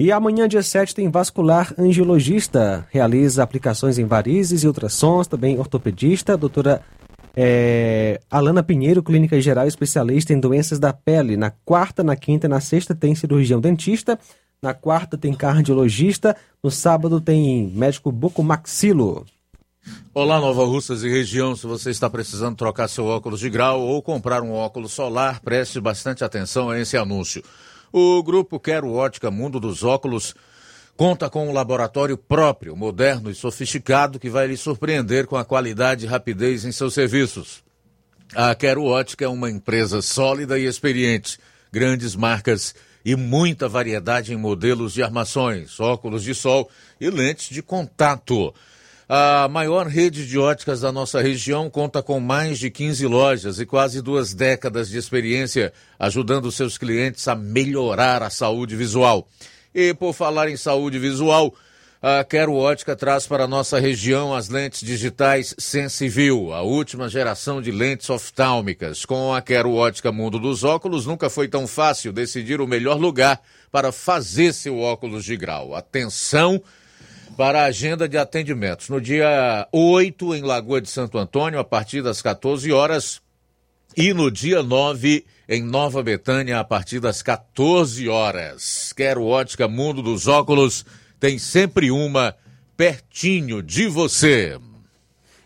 [0.00, 2.84] E amanhã, dia 7, tem vascular angiologista.
[2.90, 6.82] Realiza aplicações em varizes e ultrassons, também ortopedista, doutora
[7.36, 11.36] é, Alana Pinheiro, clínica geral especialista em doenças da pele.
[11.36, 14.18] Na quarta, na quinta e na sexta tem cirurgião dentista.
[14.62, 16.36] Na quarta tem cardiologista.
[16.62, 19.26] No sábado tem médico bucomaxilo.
[20.14, 21.56] Olá, Nova Russas e região.
[21.56, 25.80] Se você está precisando trocar seu óculos de grau ou comprar um óculos solar, preste
[25.80, 27.42] bastante atenção a esse anúncio.
[27.92, 30.32] O grupo Quero Ótica Mundo dos Óculos
[30.96, 36.04] conta com um laboratório próprio, moderno e sofisticado que vai lhe surpreender com a qualidade
[36.04, 37.64] e rapidez em seus serviços.
[38.32, 41.40] A Quero Ótica é uma empresa sólida e experiente,
[41.72, 42.72] grandes marcas
[43.04, 48.54] e muita variedade em modelos de armações, óculos de sol e lentes de contato.
[49.08, 53.66] A maior rede de óticas da nossa região conta com mais de 15 lojas e
[53.66, 59.28] quase duas décadas de experiência, ajudando seus clientes a melhorar a saúde visual.
[59.74, 61.54] E por falar em saúde visual,
[62.04, 67.70] A Quero Ótica traz para nossa região as lentes digitais Sensiview, a última geração de
[67.70, 69.04] lentes oftálmicas.
[69.04, 73.40] Com a Quero Ótica Mundo dos Óculos, nunca foi tão fácil decidir o melhor lugar
[73.70, 75.76] para fazer seu óculos de grau.
[75.76, 76.60] Atenção
[77.36, 78.88] para a agenda de atendimentos.
[78.88, 83.22] No dia 8, em Lagoa de Santo Antônio, a partir das 14 horas,
[83.96, 88.92] e no dia 9, em Nova Betânia, a partir das 14 horas.
[88.92, 90.84] Quero Ótica Mundo dos Óculos
[91.22, 92.34] tem sempre uma
[92.76, 94.58] pertinho de você.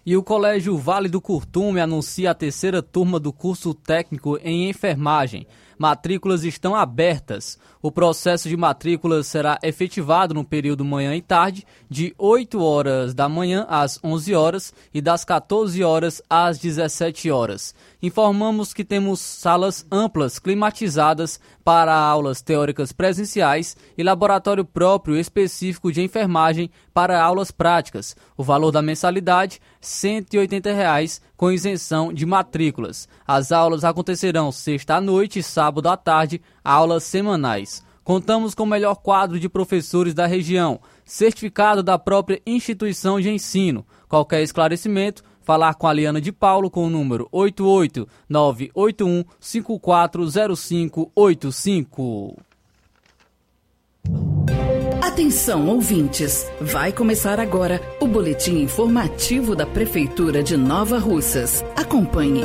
[0.06, 5.46] E o Colégio Vale do Curtume anuncia a terceira turma do curso técnico em enfermagem.
[5.78, 7.58] Matrículas estão abertas.
[7.86, 13.28] O processo de matrícula será efetivado no período manhã e tarde, de 8 horas da
[13.28, 17.76] manhã às 11 horas e das 14 horas às 17 horas.
[18.02, 26.02] Informamos que temos salas amplas climatizadas para aulas teóricas presenciais e laboratório próprio específico de
[26.02, 28.16] enfermagem para aulas práticas.
[28.36, 33.08] O valor da mensalidade 180 reais, com isenção de matrículas.
[33.26, 37.75] As aulas acontecerão sexta à noite e sábado à tarde, aulas semanais.
[38.06, 43.84] Contamos com o melhor quadro de professores da região, certificado da própria instituição de ensino.
[44.08, 52.36] Qualquer esclarecimento, falar com a Liana de Paulo com o número 88981 540585.
[55.02, 56.48] Atenção, ouvintes!
[56.60, 61.64] Vai começar agora o boletim informativo da Prefeitura de Nova Russas.
[61.74, 62.44] Acompanhe.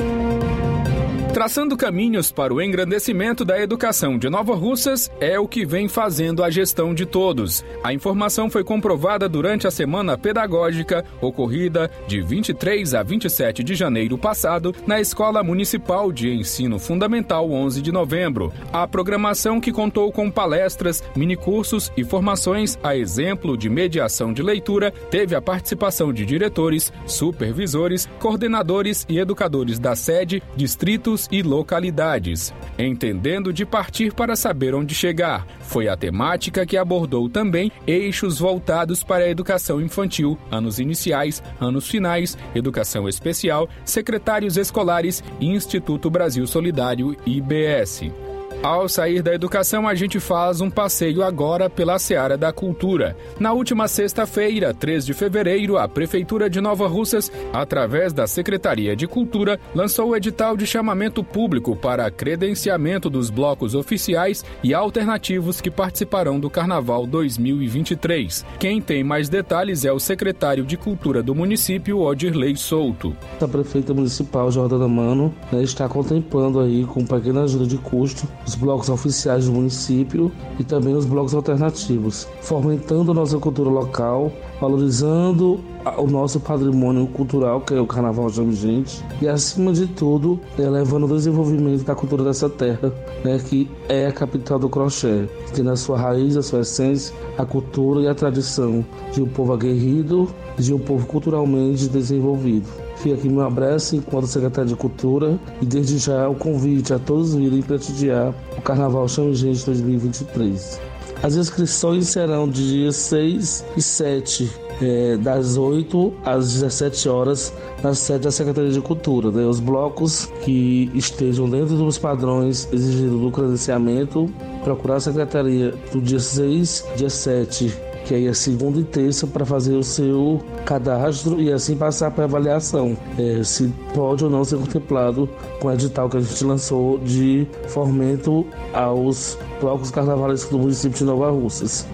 [1.33, 6.43] Traçando caminhos para o engrandecimento da educação de Nova Russas é o que vem fazendo
[6.43, 7.63] a gestão de todos.
[7.81, 14.17] A informação foi comprovada durante a semana pedagógica ocorrida de 23 a 27 de janeiro
[14.17, 18.51] passado na Escola Municipal de Ensino Fundamental 11 de novembro.
[18.73, 24.91] A programação que contou com palestras, minicursos e formações a exemplo de mediação de leitura
[25.09, 33.51] teve a participação de diretores, supervisores, coordenadores e educadores da sede, distritos e localidades, entendendo
[33.51, 35.45] de partir para saber onde chegar.
[35.61, 41.87] Foi a temática que abordou também eixos voltados para a educação infantil, anos iniciais, anos
[41.87, 48.30] finais, educação especial, secretários escolares e Instituto Brasil Solidário IBS.
[48.63, 53.17] Ao sair da educação, a gente faz um passeio agora pela Seara da Cultura.
[53.39, 59.07] Na última sexta-feira, 3 de fevereiro, a Prefeitura de Nova Russas, através da Secretaria de
[59.07, 65.71] Cultura, lançou o edital de chamamento público para credenciamento dos blocos oficiais e alternativos que
[65.71, 68.45] participarão do Carnaval 2023.
[68.59, 73.17] Quem tem mais detalhes é o secretário de Cultura do município, Odirley Souto.
[73.41, 78.55] A prefeita municipal, Jordana Mano, né, está contemplando aí, com pequena ajuda de custo, os
[78.55, 80.29] blocos oficiais do município
[80.59, 85.59] e também os blocos alternativos, fomentando nossa cultura local, valorizando
[85.97, 91.15] o nosso patrimônio cultural, que é o Carnaval Gente, e acima de tudo, elevando o
[91.15, 92.93] desenvolvimento da cultura dessa terra,
[93.23, 97.15] né, que é a capital do crochê, que tem na sua raiz, a sua essência,
[97.37, 100.27] a cultura e a tradição de um povo aguerrido,
[100.57, 102.67] de um povo culturalmente desenvolvido.
[103.01, 107.33] Fica aqui meu abraço enquanto secretário de Cultura e desde já o convite a todos
[107.33, 110.79] virem prestigiar o Carnaval Chame Gente 2023.
[111.23, 117.95] As inscrições serão de dias 6 e 7, é, das 8 às 17 horas, na
[117.95, 119.31] sede da Secretaria de Cultura.
[119.31, 119.45] Né?
[119.47, 124.31] Os blocos que estejam dentro dos padrões exigidos do credenciamento,
[124.63, 129.45] procurar a Secretaria do dia 6, dia 7 que aí é segunda e terça para
[129.45, 134.57] fazer o seu cadastro e assim passar para avaliação é, se pode ou não ser
[134.57, 135.29] contemplado
[135.59, 141.03] com o edital que a gente lançou de fomento aos blocos carnavalescos do município de
[141.03, 141.87] Nova Russas.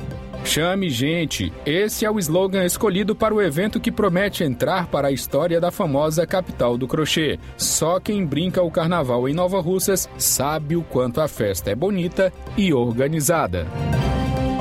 [0.47, 1.51] Chame gente!
[1.65, 5.71] Esse é o slogan escolhido para o evento que promete entrar para a história da
[5.71, 7.37] famosa capital do crochê.
[7.57, 12.31] Só quem brinca o carnaval em Nova Russas sabe o quanto a festa é bonita
[12.55, 13.67] e organizada.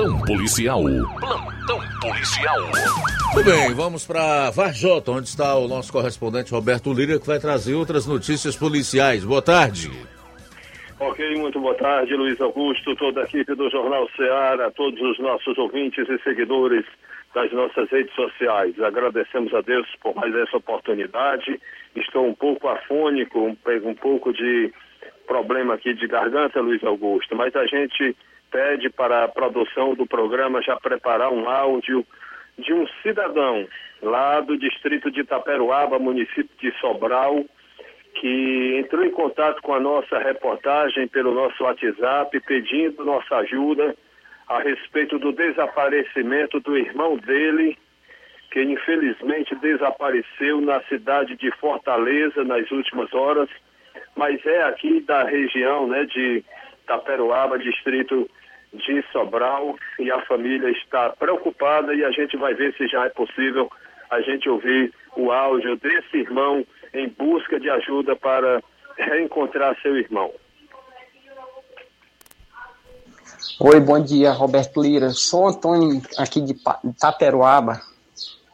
[0.00, 0.80] Plantão policial.
[1.20, 2.58] Plantão policial.
[3.34, 7.74] Muito bem, vamos para Varjota, onde está o nosso correspondente Roberto Lira, que vai trazer
[7.74, 9.26] outras notícias policiais.
[9.26, 9.90] Boa tarde.
[10.98, 15.58] Ok, muito boa tarde, Luiz Augusto, toda a equipe do Jornal Ceará, todos os nossos
[15.58, 16.86] ouvintes e seguidores
[17.34, 18.80] das nossas redes sociais.
[18.80, 21.60] Agradecemos a Deus por mais essa oportunidade.
[21.94, 24.72] Estou um pouco afônico, um, um pouco de
[25.26, 28.16] problema aqui de garganta, Luiz Augusto, mas a gente
[28.50, 32.04] pede para a produção do programa já preparar um áudio
[32.58, 33.66] de um cidadão
[34.02, 37.44] lá do distrito de Itaperuaba, município de Sobral,
[38.14, 43.94] que entrou em contato com a nossa reportagem pelo nosso WhatsApp, pedindo nossa ajuda
[44.48, 47.78] a respeito do desaparecimento do irmão dele,
[48.50, 53.48] que infelizmente desapareceu na cidade de Fortaleza nas últimas horas,
[54.16, 56.44] mas é aqui da região né, de
[56.84, 58.28] Taperoaba, distrito
[58.72, 63.08] de Sobral, e a família está preocupada e a gente vai ver se já é
[63.08, 63.70] possível
[64.10, 66.64] a gente ouvir o áudio desse irmão
[66.94, 68.62] em busca de ajuda para
[68.96, 70.32] reencontrar seu irmão.
[73.60, 75.10] Oi, bom dia, Roberto Lira.
[75.10, 76.54] Sou Antônio aqui de
[76.98, 77.80] Taperoaba.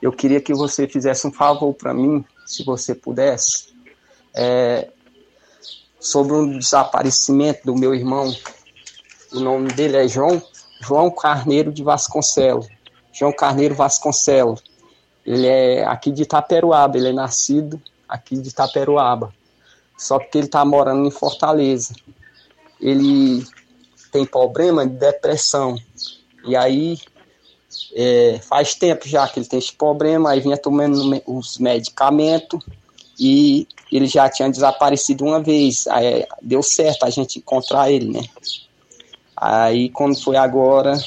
[0.01, 3.75] Eu queria que você fizesse um favor para mim, se você pudesse,
[4.37, 4.91] é,
[5.99, 8.31] sobre um desaparecimento do meu irmão.
[9.33, 10.43] O nome dele é João,
[10.81, 12.69] João Carneiro de Vasconcelos.
[13.13, 14.63] João Carneiro Vasconcelos.
[15.25, 19.33] Ele é aqui de Itaperuaba, ele é nascido aqui de Itaperuaba.
[19.99, 21.95] Só que ele está morando em Fortaleza.
[22.81, 23.45] Ele
[24.13, 25.77] tem problema de depressão.
[26.45, 26.99] E aí
[27.95, 32.61] é, faz tempo já que ele tem esse problema, aí vinha tomando os medicamentos
[33.19, 35.87] e ele já tinha desaparecido uma vez.
[35.89, 38.23] Aí deu certo a gente encontrar ele, né?
[39.37, 40.99] Aí quando foi agora,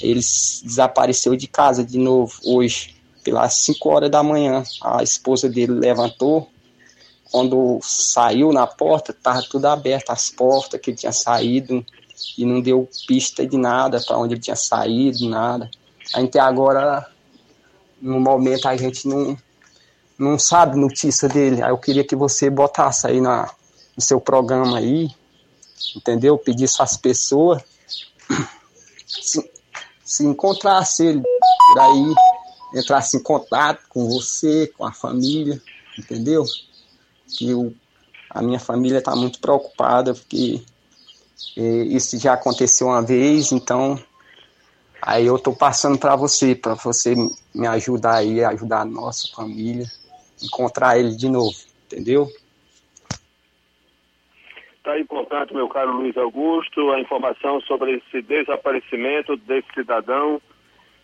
[0.00, 4.62] ele desapareceu de casa de novo hoje, pelas 5 horas da manhã.
[4.82, 6.48] A esposa dele levantou.
[7.30, 11.84] Quando saiu na porta, estava tudo aberto, as portas que ele tinha saído,
[12.36, 15.70] e não deu pista de nada para onde ele tinha saído, nada.
[16.14, 17.06] A gente agora,
[18.00, 19.36] no momento, a gente não,
[20.18, 21.62] não sabe notícia dele.
[21.62, 23.50] Aí eu queria que você botasse aí na,
[23.94, 25.10] no seu programa aí,
[25.96, 26.38] entendeu?
[26.38, 27.62] Pedisse às pessoas
[29.06, 29.50] se,
[30.04, 32.14] se encontrasse ele por aí,
[32.74, 35.60] entrasse em contato com você, com a família,
[35.98, 36.44] entendeu?
[37.28, 37.74] Que eu,
[38.30, 40.62] a minha família está muito preocupada, porque
[41.56, 44.02] é, isso já aconteceu uma vez, então
[45.00, 47.14] aí eu estou passando para você, para você
[47.54, 49.90] me ajudar aí, ajudar a nossa família,
[50.42, 51.56] encontrar ele de novo,
[51.86, 52.30] entendeu?
[54.88, 55.06] Está aí,
[55.52, 60.40] meu caro Luiz Augusto, a informação sobre esse desaparecimento desse cidadão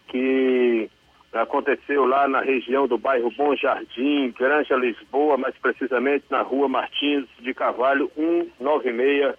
[0.08, 0.88] que
[1.34, 7.26] aconteceu lá na região do bairro Bom Jardim, Granja Lisboa, mais precisamente na rua Martins
[7.40, 9.34] de Carvalho 196,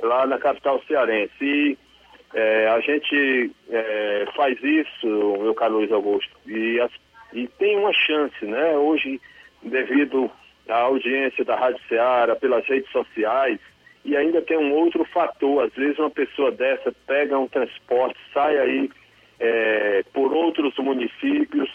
[0.00, 1.32] lá na capital cearense.
[1.40, 1.76] E
[2.34, 5.08] é, a gente é, faz isso,
[5.40, 6.92] meu caro Luiz Augusto, e, as,
[7.32, 8.76] e tem uma chance, né?
[8.76, 9.20] Hoje,
[9.60, 10.30] devido
[10.68, 13.58] à audiência da Rádio Ceará, pelas redes sociais,
[14.04, 18.58] e ainda tem um outro fator, às vezes uma pessoa dessa pega um transporte, sai
[18.58, 18.90] aí
[19.38, 21.70] é, por outros municípios,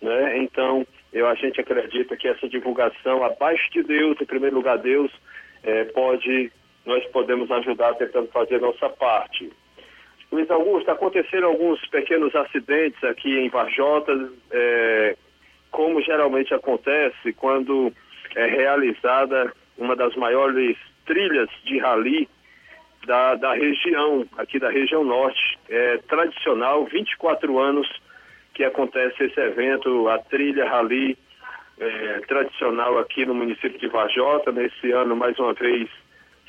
[0.00, 0.38] né?
[0.38, 5.10] Então, eu, a gente acredita que essa divulgação, abaixo de Deus, em primeiro lugar Deus,
[5.62, 6.50] é, pode
[6.84, 9.50] nós podemos ajudar tentando fazer nossa parte.
[10.30, 14.12] Luiz Augusto, aconteceram alguns pequenos acidentes aqui em Varjota,
[14.52, 15.16] é,
[15.70, 17.92] como geralmente acontece quando
[18.36, 20.76] é realizada uma das maiores
[21.06, 22.28] trilhas de rally
[23.06, 25.58] da, da região, aqui da região norte.
[25.68, 27.88] É tradicional, 24 anos
[28.52, 31.16] que acontece esse evento, a trilha rally
[31.78, 34.50] é, tradicional aqui no município de Varjota.
[34.50, 35.88] Nesse ano, mais uma vez,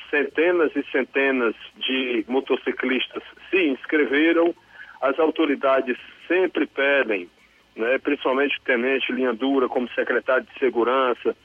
[0.09, 4.53] centenas e centenas de motociclistas se inscreveram.
[5.01, 5.97] As autoridades
[6.27, 7.29] sempre pedem,
[7.75, 11.35] né, principalmente o tenente Linha Dura, como secretário de Segurança,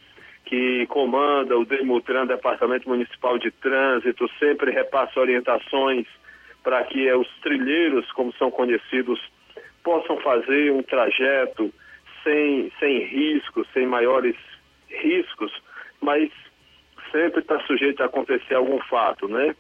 [0.52, 6.06] que comanda o Demutran, Departamento Municipal de Trânsito, sempre repassa orientações
[6.62, 9.18] para que os trilheiros, como são conhecidos,
[9.82, 11.72] possam fazer um trajeto
[12.22, 14.36] sem, sem riscos, sem maiores
[14.90, 15.50] riscos,
[16.02, 16.30] mas
[17.10, 19.56] sempre está sujeito a acontecer algum fato, né?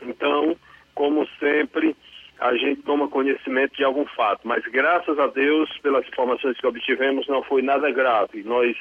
[0.00, 0.56] Então,
[0.94, 1.96] como sempre,
[2.38, 7.26] a gente toma conhecimento de algum fato, mas graças a Deus, pelas informações que obtivemos,
[7.26, 8.44] não foi nada grave.
[8.44, 8.76] Nós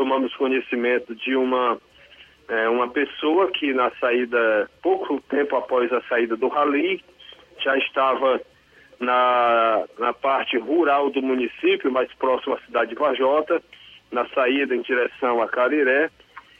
[0.00, 1.78] tomamos conhecimento de uma
[2.48, 7.04] é, uma pessoa que na saída, pouco tempo após a saída do rally,
[7.62, 8.40] já estava
[8.98, 13.62] na, na parte rural do município, mais próximo à cidade de Vajota,
[14.10, 16.10] na saída em direção a Cariré,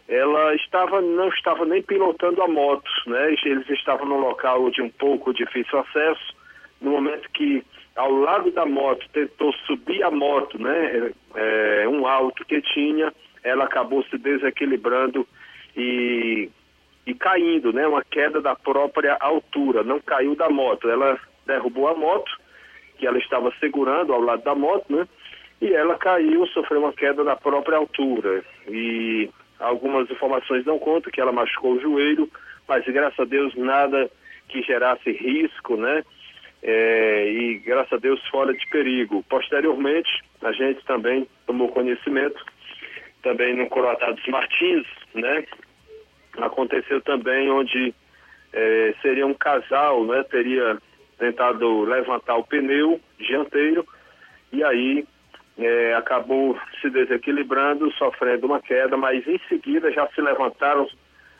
[0.07, 3.35] ela estava não estava nem pilotando a moto, né?
[3.43, 6.37] Eles estavam num local de um pouco difícil acesso.
[6.79, 7.65] No momento que
[7.97, 11.11] ao lado da moto tentou subir a moto, né?
[11.35, 13.13] É, um alto que tinha,
[13.43, 15.27] ela acabou se desequilibrando
[15.77, 16.51] e
[17.07, 17.87] e caindo, né?
[17.87, 20.89] Uma queda da própria altura, não caiu da moto.
[20.89, 22.31] Ela derrubou a moto,
[22.99, 25.09] que ela estava segurando ao lado da moto, né?
[25.61, 28.45] E ela caiu, sofreu uma queda da própria altura.
[28.69, 29.29] E
[29.59, 32.31] algumas informações dão conta que ela machucou o joelho,
[32.69, 34.11] mas graças a Deus nada
[34.49, 36.05] que gerasse risco, né?
[36.63, 39.25] É, e graças a Deus fora de perigo.
[39.29, 40.11] Posteriormente,
[40.43, 42.45] a gente também tomou conhecimento,
[43.23, 45.45] também no Coroatá dos Martins, né?
[46.39, 47.95] Aconteceu também onde
[48.53, 50.23] é, seria um casal, né?
[50.25, 50.79] Teria
[51.19, 53.87] tentado levantar o pneu dianteiro
[54.53, 55.07] e aí
[55.59, 60.89] é, acabou se desequilibrando, sofrendo uma queda, mas em seguida já se levantaram,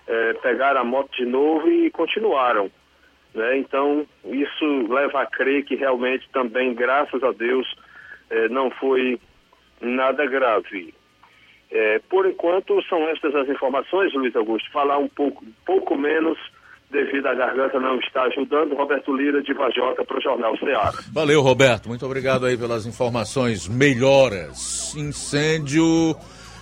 [0.07, 2.71] é, pegaram a moto de novo e continuaram.
[3.35, 3.59] Né?
[3.59, 7.67] Então, isso leva a crer que realmente também, graças a Deus,
[8.29, 9.19] é, não foi
[9.81, 10.95] nada grave.
[11.73, 14.71] É, por enquanto, são estas as informações, Luiz Augusto.
[14.73, 16.37] Falar um pouco, pouco menos
[16.91, 18.75] devido à garganta não estar ajudando.
[18.75, 20.93] Roberto Lira de Vajota para o Jornal Ceará.
[21.13, 21.89] Valeu, Roberto.
[21.89, 23.69] Muito obrigado aí pelas informações.
[23.69, 24.95] Melhoras.
[24.97, 26.17] Incêndio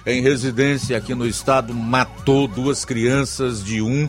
[0.06, 4.08] em residência aqui no estado matou duas crianças de um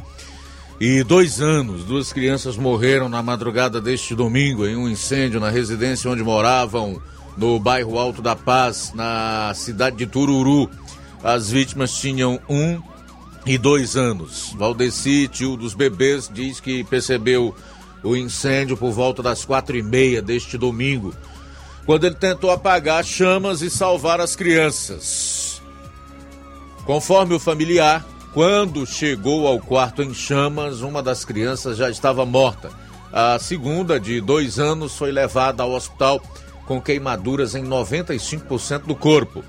[0.80, 1.84] e dois anos.
[1.84, 7.02] Duas crianças morreram na madrugada deste domingo em um incêndio na residência onde moravam
[7.38, 10.70] no bairro Alto da Paz, na cidade de Tururu.
[11.24, 12.82] As vítimas tinham um
[13.46, 14.54] e dois anos.
[14.58, 17.56] Valdeci, tio dos bebês, diz que percebeu
[18.04, 21.14] o incêndio por volta das quatro e meia deste domingo,
[21.86, 25.62] quando ele tentou apagar chamas e salvar as crianças.
[26.86, 32.70] Conforme o familiar, quando chegou ao quarto em chamas, uma das crianças já estava morta.
[33.12, 36.22] A segunda, de dois anos, foi levada ao hospital
[36.66, 39.44] com queimaduras em 95% do corpo.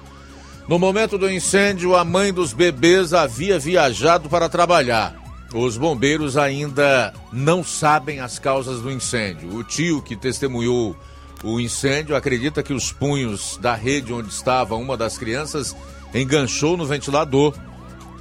[0.69, 5.15] No momento do incêndio, a mãe dos bebês havia viajado para trabalhar.
[5.53, 9.57] Os bombeiros ainda não sabem as causas do incêndio.
[9.57, 10.97] O tio que testemunhou
[11.43, 15.75] o incêndio acredita que os punhos da rede onde estava uma das crianças
[16.15, 17.55] enganchou no ventilador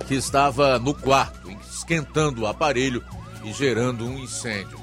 [0.07, 3.03] que estava no quarto, esquentando o aparelho
[3.43, 4.79] e gerando um incêndio.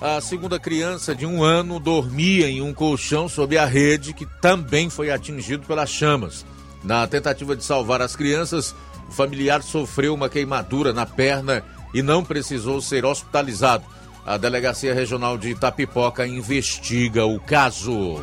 [0.00, 4.88] A segunda criança de um ano dormia em um colchão sob a rede que também
[4.88, 6.46] foi atingido pelas chamas.
[6.82, 8.74] Na tentativa de salvar as crianças,
[9.08, 13.84] o familiar sofreu uma queimadura na perna e não precisou ser hospitalizado.
[14.24, 18.20] A Delegacia Regional de Itapipoca investiga o caso.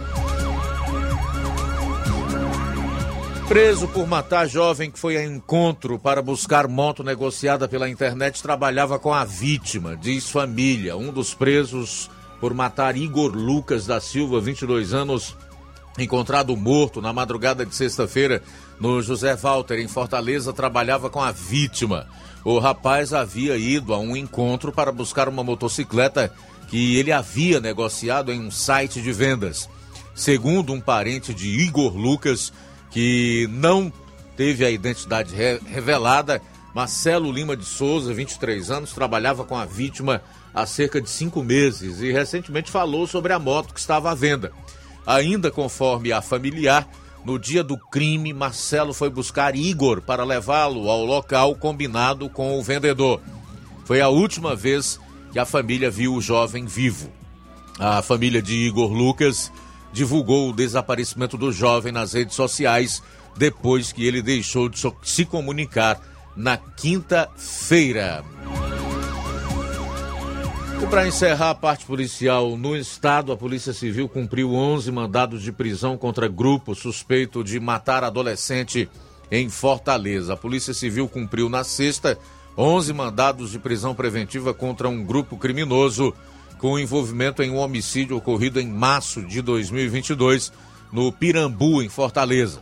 [3.47, 8.97] Preso por matar jovem que foi a encontro para buscar moto negociada pela internet, trabalhava
[8.97, 10.97] com a vítima, diz família.
[10.97, 15.35] Um dos presos por matar Igor Lucas da Silva, 22 anos,
[15.97, 18.41] encontrado morto na madrugada de sexta-feira
[18.79, 22.07] no José Walter, em Fortaleza, trabalhava com a vítima.
[22.43, 26.33] O rapaz havia ido a um encontro para buscar uma motocicleta
[26.67, 29.69] que ele havia negociado em um site de vendas.
[30.13, 32.51] Segundo um parente de Igor Lucas,
[32.91, 33.91] que não
[34.35, 36.41] teve a identidade re revelada,
[36.73, 40.21] Marcelo Lima de Souza, 23 anos, trabalhava com a vítima
[40.53, 44.51] há cerca de cinco meses e recentemente falou sobre a moto que estava à venda.
[45.05, 46.87] Ainda conforme a familiar,
[47.23, 52.63] no dia do crime, Marcelo foi buscar Igor para levá-lo ao local combinado com o
[52.63, 53.21] vendedor.
[53.83, 54.99] Foi a última vez
[55.31, 57.11] que a família viu o jovem vivo.
[57.79, 59.51] A família de Igor Lucas
[59.91, 63.01] divulgou o desaparecimento do jovem nas redes sociais
[63.37, 65.99] depois que ele deixou de se comunicar
[66.35, 68.23] na quinta-feira.
[70.81, 75.51] E para encerrar a parte policial no estado, a Polícia Civil cumpriu 11 mandados de
[75.51, 78.89] prisão contra grupo suspeito de matar adolescente
[79.31, 80.33] em Fortaleza.
[80.33, 82.17] A Polícia Civil cumpriu na sexta
[82.57, 86.13] 11 mandados de prisão preventiva contra um grupo criminoso
[86.57, 90.51] com envolvimento em um homicídio ocorrido em março de 2022
[90.91, 92.61] no Pirambu, em Fortaleza.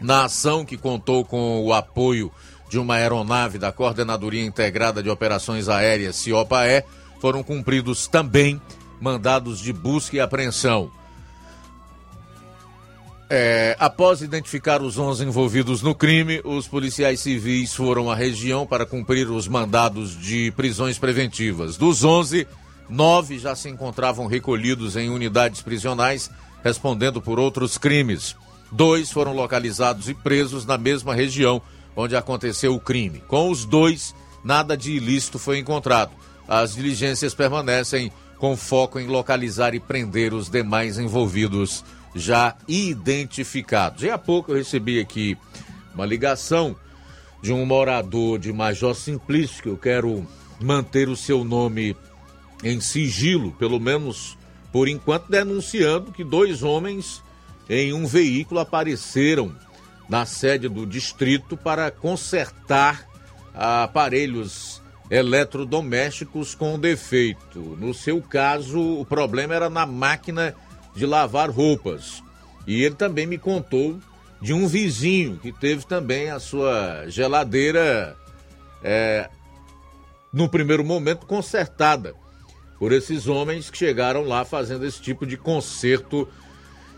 [0.00, 2.30] Na ação que contou com o apoio
[2.68, 6.84] de uma aeronave da Coordenadoria Integrada de Operações Aéreas, CIOPAE,
[7.20, 8.60] foram cumpridos também
[9.00, 10.90] mandados de busca e apreensão.
[13.28, 18.86] É, após identificar os 11 envolvidos no crime, os policiais civis foram à região para
[18.86, 21.76] cumprir os mandados de prisões preventivas.
[21.76, 22.46] Dos 11,
[22.88, 26.30] nove já se encontravam recolhidos em unidades prisionais,
[26.62, 28.36] respondendo por outros crimes.
[28.70, 31.60] Dois foram localizados e presos na mesma região
[31.96, 33.22] onde aconteceu o crime.
[33.26, 34.14] Com os dois,
[34.44, 36.12] nada de ilícito foi encontrado.
[36.48, 41.84] As diligências permanecem com foco em localizar e prender os demais envolvidos
[42.14, 44.02] já identificados.
[44.02, 45.36] E há pouco eu recebi aqui
[45.94, 46.76] uma ligação
[47.42, 50.26] de um morador de Major Simplício, que eu quero
[50.60, 51.96] manter o seu nome
[52.62, 54.36] em sigilo, pelo menos
[54.72, 57.22] por enquanto, denunciando que dois homens
[57.68, 59.54] em um veículo apareceram
[60.08, 63.06] na sede do distrito para consertar
[63.54, 64.75] aparelhos
[65.10, 67.58] eletrodomésticos com defeito.
[67.78, 70.54] No seu caso, o problema era na máquina
[70.94, 72.22] de lavar roupas.
[72.66, 73.98] E ele também me contou
[74.40, 78.16] de um vizinho que teve também a sua geladeira,
[78.82, 79.30] é,
[80.32, 82.14] no primeiro momento, consertada
[82.78, 86.28] por esses homens que chegaram lá fazendo esse tipo de conserto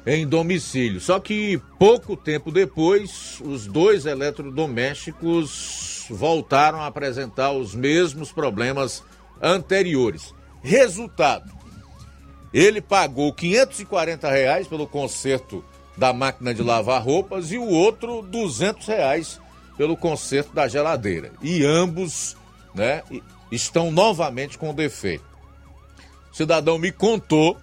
[0.06, 1.00] em domicílio.
[1.00, 9.02] Só que pouco tempo depois, os dois eletrodomésticos voltaram a apresentar os mesmos problemas
[9.42, 10.34] anteriores.
[10.62, 11.52] Resultado:
[12.52, 15.64] ele pagou 540 reais pelo conserto
[15.96, 19.40] da máquina de lavar roupas e o outro 200 reais
[19.76, 21.32] pelo conserto da geladeira.
[21.42, 22.36] E ambos,
[22.74, 23.02] né,
[23.50, 25.24] estão novamente com defeito.
[26.32, 27.56] O cidadão me contou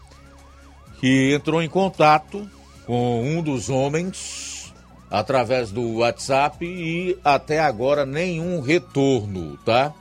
[1.06, 2.50] que entrou em contato
[2.88, 4.74] com um dos homens
[5.08, 9.94] através do WhatsApp e até agora nenhum retorno, tá?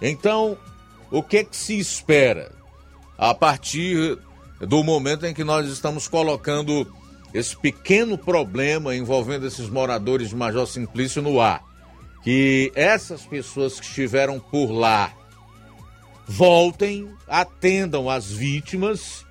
[0.00, 0.56] Então,
[1.10, 2.52] o que que se espera
[3.18, 4.16] a partir
[4.60, 6.86] do momento em que nós estamos colocando
[7.34, 11.60] esse pequeno problema envolvendo esses moradores de Major Simplício no ar?
[12.22, 15.12] Que essas pessoas que estiveram por lá
[16.24, 19.25] voltem, atendam as vítimas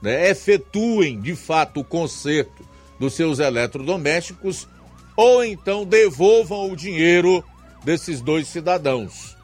[0.00, 2.66] né, efetuem de fato o conserto
[2.98, 4.68] dos seus eletrodomésticos
[5.16, 7.44] ou então devolvam o dinheiro
[7.84, 9.36] desses dois cidadãos.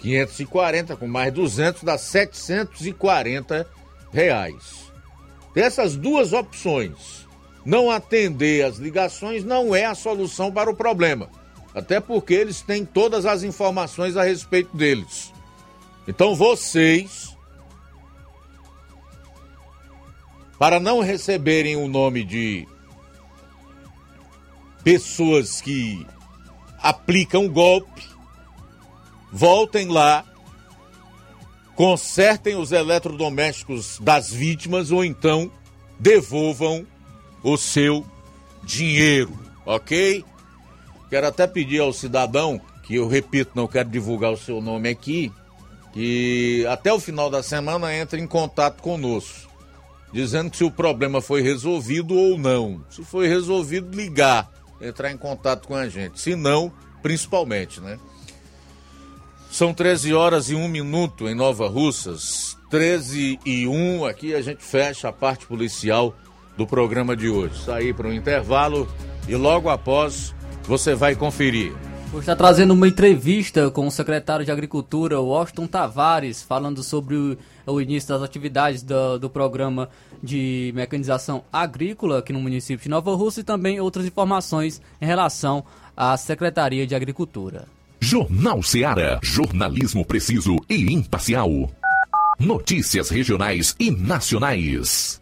[0.00, 3.68] 540 com mais 200 dá 740
[4.12, 4.90] reais.
[5.54, 7.28] Dessas duas opções,
[7.64, 11.28] não atender as ligações não é a solução para o problema,
[11.72, 15.32] até porque eles têm todas as informações a respeito deles.
[16.08, 17.31] Então vocês
[20.62, 22.68] para não receberem o nome de
[24.84, 26.06] pessoas que
[26.80, 28.04] aplicam golpe,
[29.32, 30.24] voltem lá,
[31.74, 35.50] consertem os eletrodomésticos das vítimas ou então
[35.98, 36.86] devolvam
[37.42, 38.06] o seu
[38.62, 39.36] dinheiro,
[39.66, 40.24] ok?
[41.10, 45.32] Quero até pedir ao cidadão, que eu repito, não quero divulgar o seu nome aqui,
[45.92, 49.50] que até o final da semana entre em contato conosco
[50.12, 52.84] dizendo se o problema foi resolvido ou não.
[52.90, 54.50] Se foi resolvido, ligar,
[54.80, 56.20] entrar em contato com a gente.
[56.20, 57.98] Se não, principalmente, né?
[59.50, 62.56] São 13 horas e 1 minuto em Nova Russas.
[62.70, 66.14] 13 e 1, aqui a gente fecha a parte policial
[66.56, 67.62] do programa de hoje.
[67.62, 68.88] Sair para um intervalo
[69.28, 70.34] e logo após
[70.64, 71.74] você vai conferir.
[72.12, 77.38] Vou estar trazendo uma entrevista com o secretário de Agricultura, Washington Tavares, falando sobre o,
[77.66, 79.88] o início das atividades do, do, programa
[80.22, 85.64] de mecanização agrícola aqui no município de Nova Rússia e também outras informações em relação
[85.96, 87.66] à Secretaria de Agricultura.
[87.98, 89.18] Jornal Seara.
[89.22, 91.70] Jornalismo preciso e imparcial.
[92.38, 95.21] Notícias regionais e nacionais.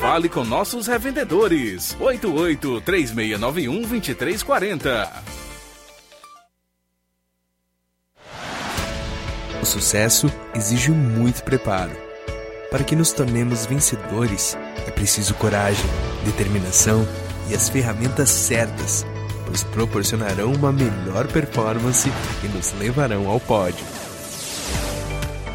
[0.00, 1.96] Fale com nossos revendedores.
[2.00, 5.38] 88 3691 2340.
[9.68, 11.92] sucesso exige muito preparo.
[12.70, 15.84] Para que nos tornemos vencedores, é preciso coragem,
[16.24, 17.06] determinação
[17.50, 19.06] e as ferramentas certas,
[19.46, 22.10] pois proporcionarão uma melhor performance
[22.42, 23.84] e nos levarão ao pódio.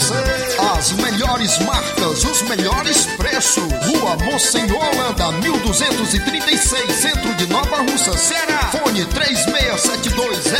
[0.00, 0.14] você.
[0.76, 3.64] As melhores marcas, os melhores preços.
[3.86, 4.16] Rua
[4.88, 8.70] Holanda, 1236, centro de Nova Russa, Ceará.
[8.72, 10.59] Fone 36720179.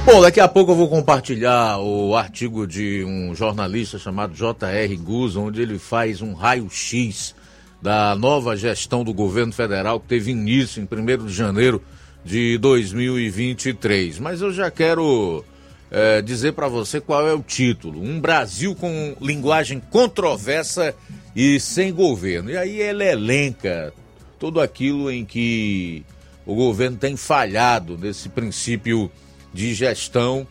[0.06, 4.96] Bom, daqui a pouco eu vou compartilhar o artigo de um jornalista chamado J.R.
[4.98, 7.34] Guz, onde ele faz um raio-x
[7.82, 11.82] da nova gestão do governo federal que teve início em 1 de janeiro
[12.24, 14.18] de 2023.
[14.18, 15.44] Mas eu já quero
[15.90, 20.94] é, dizer para você qual é o título: Um Brasil com linguagem controversa
[21.36, 22.50] e sem governo.
[22.50, 23.92] E aí ele elenca
[24.38, 26.04] tudo aquilo em que
[26.46, 29.10] o governo tem falhado nesse princípio
[29.52, 30.46] de gestão,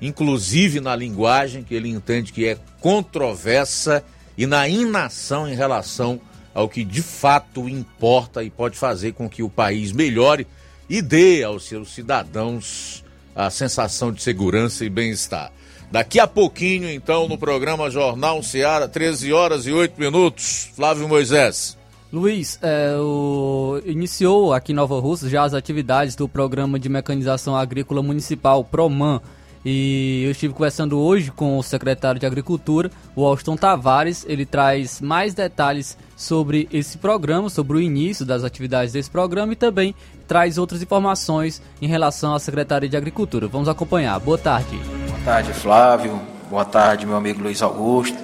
[0.00, 4.04] inclusive na linguagem que ele entende que é controversa
[4.36, 6.20] e na inação em relação
[6.52, 10.46] ao que de fato importa e pode fazer com que o país melhore
[10.88, 13.04] e dê aos seus cidadãos
[13.34, 15.52] a sensação de segurança e bem-estar.
[15.90, 20.70] Daqui a pouquinho, então, no programa Jornal Seara, 13 horas e 8 minutos.
[20.74, 21.76] Flávio Moisés.
[22.12, 23.80] Luiz, é, o...
[23.84, 29.20] iniciou aqui em Nova Rússia já as atividades do Programa de Mecanização Agrícola Municipal, PROMAN,
[29.64, 34.24] E eu estive conversando hoje com o secretário de Agricultura, o Austin Tavares.
[34.28, 39.56] Ele traz mais detalhes sobre esse programa, sobre o início das atividades desse programa e
[39.56, 39.94] também
[40.28, 43.48] traz outras informações em relação à Secretaria de Agricultura.
[43.48, 44.18] Vamos acompanhar.
[44.20, 44.76] Boa tarde.
[45.08, 46.20] Boa tarde, Flávio.
[46.50, 48.18] Boa tarde, meu amigo Luiz Augusto.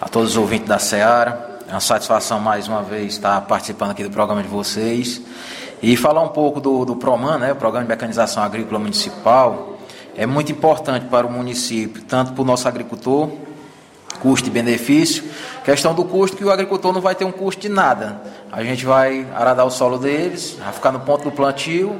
[0.00, 1.60] A todos os ouvintes da Seara.
[1.68, 5.22] É uma satisfação mais uma vez estar participando aqui do programa de vocês.
[5.80, 9.69] E falar um pouco do, do PROMAN, né, o Programa de Mecanização Agrícola Municipal,
[10.20, 13.30] é muito importante para o município, tanto para o nosso agricultor,
[14.20, 15.24] custo e benefício.
[15.64, 18.20] Questão do custo, que o agricultor não vai ter um custo de nada.
[18.52, 21.98] A gente vai aradar o solo deles, vai ficar no ponto do plantio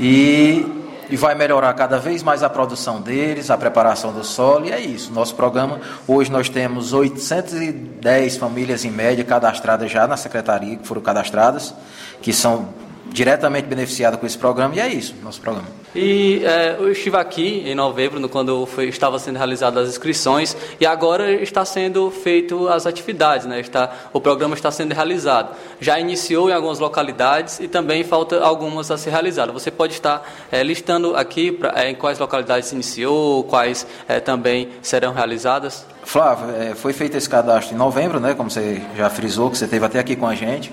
[0.00, 0.66] e,
[1.08, 4.80] e vai melhorar cada vez mais a produção deles, a preparação do solo, e é
[4.80, 5.12] isso.
[5.12, 11.02] Nosso programa, hoje nós temos 810 famílias em média cadastradas já na secretaria, que foram
[11.02, 11.72] cadastradas,
[12.20, 15.68] que são diretamente beneficiada com esse programa e é isso, nosso programa.
[15.94, 20.86] E é, eu estive aqui em novembro, quando foi, estava sendo realizadas as inscrições, e
[20.86, 23.60] agora está sendo feito as atividades, né?
[23.60, 25.56] está, o programa está sendo realizado.
[25.80, 29.52] Já iniciou em algumas localidades e também falta algumas a ser realizadas.
[29.52, 34.20] Você pode estar é, listando aqui pra, é, em quais localidades se iniciou, quais é,
[34.20, 35.86] também serão realizadas?
[36.08, 39.68] Flávio, é, foi feito esse cadastro em novembro, né, como você já frisou, que você
[39.68, 40.72] teve até aqui com a gente.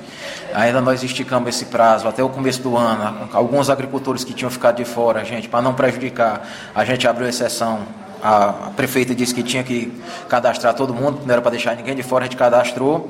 [0.54, 3.28] Ainda nós esticamos esse prazo até o começo do ano.
[3.34, 7.82] Alguns agricultores que tinham ficado de fora, gente, para não prejudicar, a gente abriu exceção.
[8.24, 9.92] A, prefeita disse que tinha que
[10.30, 13.10] cadastrar todo mundo, não era para deixar ninguém de fora, a gente cadastrou.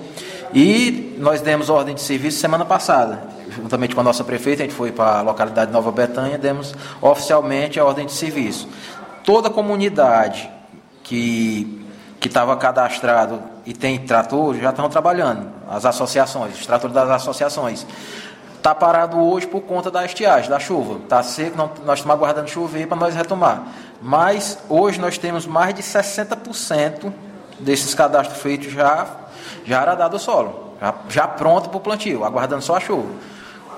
[0.51, 3.21] E nós demos ordem de serviço semana passada.
[3.51, 6.73] Juntamente com a nossa prefeita, a gente foi para a localidade de Nova Betânia, demos
[7.03, 8.67] oficialmente a ordem de serviço.
[9.23, 10.49] Toda comunidade
[11.03, 11.84] que
[12.20, 17.86] que estava cadastrado e tem trator já estão trabalhando, as associações, os tratores das associações.
[18.57, 20.99] Está parado hoje por conta da estiagem, da chuva.
[21.03, 23.63] Está seco, não, nós estamos aguardando chover para nós retomar.
[24.01, 27.13] Mas hoje nós temos mais de 60%
[27.59, 29.05] desses cadastros feitos já,
[29.63, 33.07] já aradado o solo, já, já pronto para o plantio, aguardando só a chuva.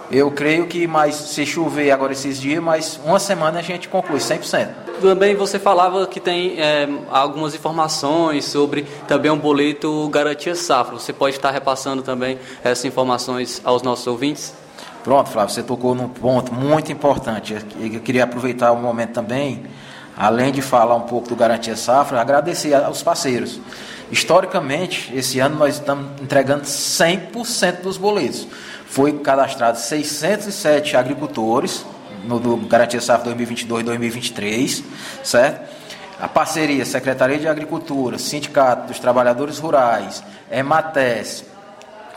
[0.10, 4.20] Eu creio que mais se chover agora esses dias, mais uma semana a gente conclui
[4.20, 4.70] 100%.
[5.02, 10.98] Também você falava que tem é, algumas informações sobre também um boleto garantia safra.
[10.98, 14.54] Você pode estar repassando também essas informações aos nossos ouvintes?
[15.04, 17.58] Pronto, Flávio, você tocou num ponto muito importante.
[17.78, 19.66] Eu queria aproveitar o momento também,
[20.16, 23.60] além de falar um pouco do Garantia Safra, agradecer aos parceiros.
[24.10, 28.48] Historicamente, esse ano nós estamos entregando 100% dos boletos
[28.88, 31.86] foi cadastrado 607 agricultores
[32.26, 34.84] no do Garantia Safra 2022-2023,
[35.24, 35.78] certo?
[36.20, 41.46] A parceria Secretaria de Agricultura, Sindicato dos Trabalhadores Rurais, EMATES,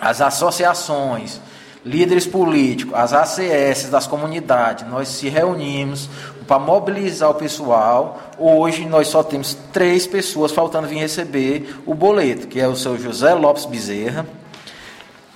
[0.00, 1.40] as associações,
[1.84, 6.08] líderes políticos, as ACS das comunidades, nós se reunimos
[6.46, 8.18] para mobilizar o pessoal.
[8.38, 12.98] Hoje nós só temos três pessoas faltando vir receber o boleto, que é o seu
[12.98, 14.26] José Lopes Bezerra,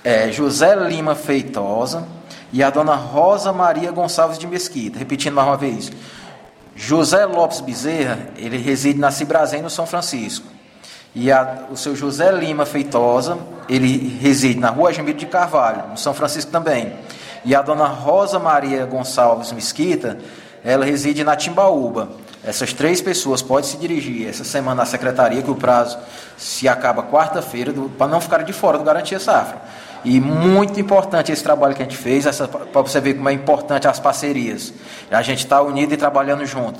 [0.05, 2.07] é, José Lima Feitosa
[2.53, 4.99] e a dona Rosa Maria Gonçalves de Mesquita.
[4.99, 5.91] Repetindo mais uma vez.
[6.75, 10.45] José Lopes Bezerra, ele reside na Cibrazen, no São Francisco.
[11.15, 15.97] E a, o seu José Lima Feitosa, ele reside na Rua Jamiro de Carvalho, no
[15.97, 16.93] São Francisco também.
[17.43, 20.19] E a dona Rosa Maria Gonçalves Mesquita,
[20.63, 22.09] ela reside na Timbaúba.
[22.43, 25.97] Essas três pessoas podem se dirigir essa semana à secretaria, que o prazo
[26.37, 29.59] se acaba quarta-feira, para não ficarem de fora do Garantia Safra.
[30.05, 32.25] E muito importante esse trabalho que a gente fez,
[32.71, 34.71] para você ver como é importante as parcerias.
[35.09, 36.79] A gente está unido e trabalhando junto.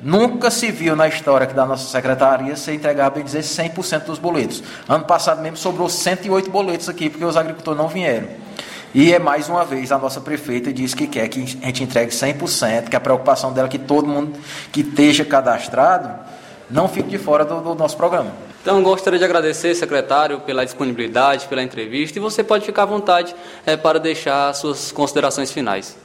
[0.00, 4.18] Nunca se viu na história aqui da nossa secretaria ser entregado, bem dizer, 100% dos
[4.18, 4.62] boletos.
[4.88, 8.28] Ano passado mesmo sobrou 108 boletos aqui, porque os agricultores não vieram.
[8.94, 12.12] E é mais uma vez a nossa prefeita diz que quer que a gente entregue
[12.12, 14.38] 100%, que a preocupação dela é que todo mundo
[14.72, 16.08] que esteja cadastrado
[16.70, 18.30] não fique de fora do, do nosso programa.
[18.62, 23.34] Então, gostaria de agradecer, secretário, pela disponibilidade, pela entrevista, e você pode ficar à vontade
[23.64, 25.96] é, para deixar suas considerações finais.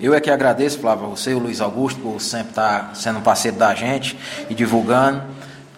[0.00, 3.22] Eu é que agradeço, Flávio, você e o Luiz Augusto, por sempre estar sendo um
[3.22, 4.18] parceiro da gente
[4.50, 5.22] e divulgando.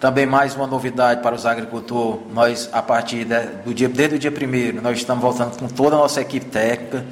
[0.00, 4.18] Também mais uma novidade para os agricultores, nós, a partir de, do dia, desde o
[4.18, 7.04] dia primeiro, nós estamos voltando com toda a nossa equipe técnica,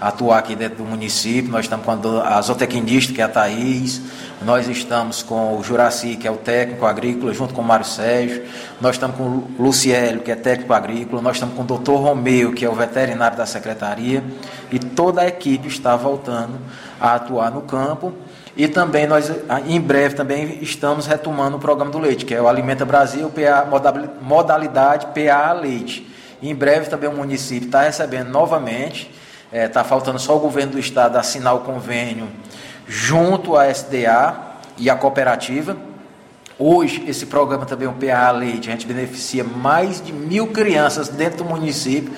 [0.00, 1.50] atuar aqui dentro do município.
[1.50, 4.00] Nós estamos com a zootecnista, que é a Thaís.
[4.42, 8.44] Nós estamos com o Juraci, que é o técnico agrícola, junto com o Mário Sérgio.
[8.80, 11.20] Nós estamos com o Luciélio, que é técnico agrícola.
[11.20, 14.24] Nós estamos com o doutor Romeu, que é o veterinário da secretaria.
[14.72, 16.58] E toda a equipe está voltando
[16.98, 18.14] a atuar no campo.
[18.56, 19.30] E também nós,
[19.66, 23.66] em breve, também estamos retomando o programa do leite, que é o Alimenta Brasil, PA,
[24.20, 26.08] modalidade PA Leite.
[26.42, 29.10] Em breve também o município está recebendo novamente
[29.52, 32.28] Está é, faltando só o governo do estado assinar o convênio
[32.86, 34.50] junto à SDA,
[34.80, 35.76] e a cooperativa.
[36.58, 41.38] Hoje, esse programa também, o PA Leite, a gente beneficia mais de mil crianças dentro
[41.38, 42.12] do município,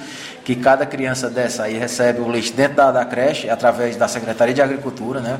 [0.44, 4.54] que cada criança dessa aí recebe o leite dentro da, da creche, através da Secretaria
[4.54, 5.38] de Agricultura, né?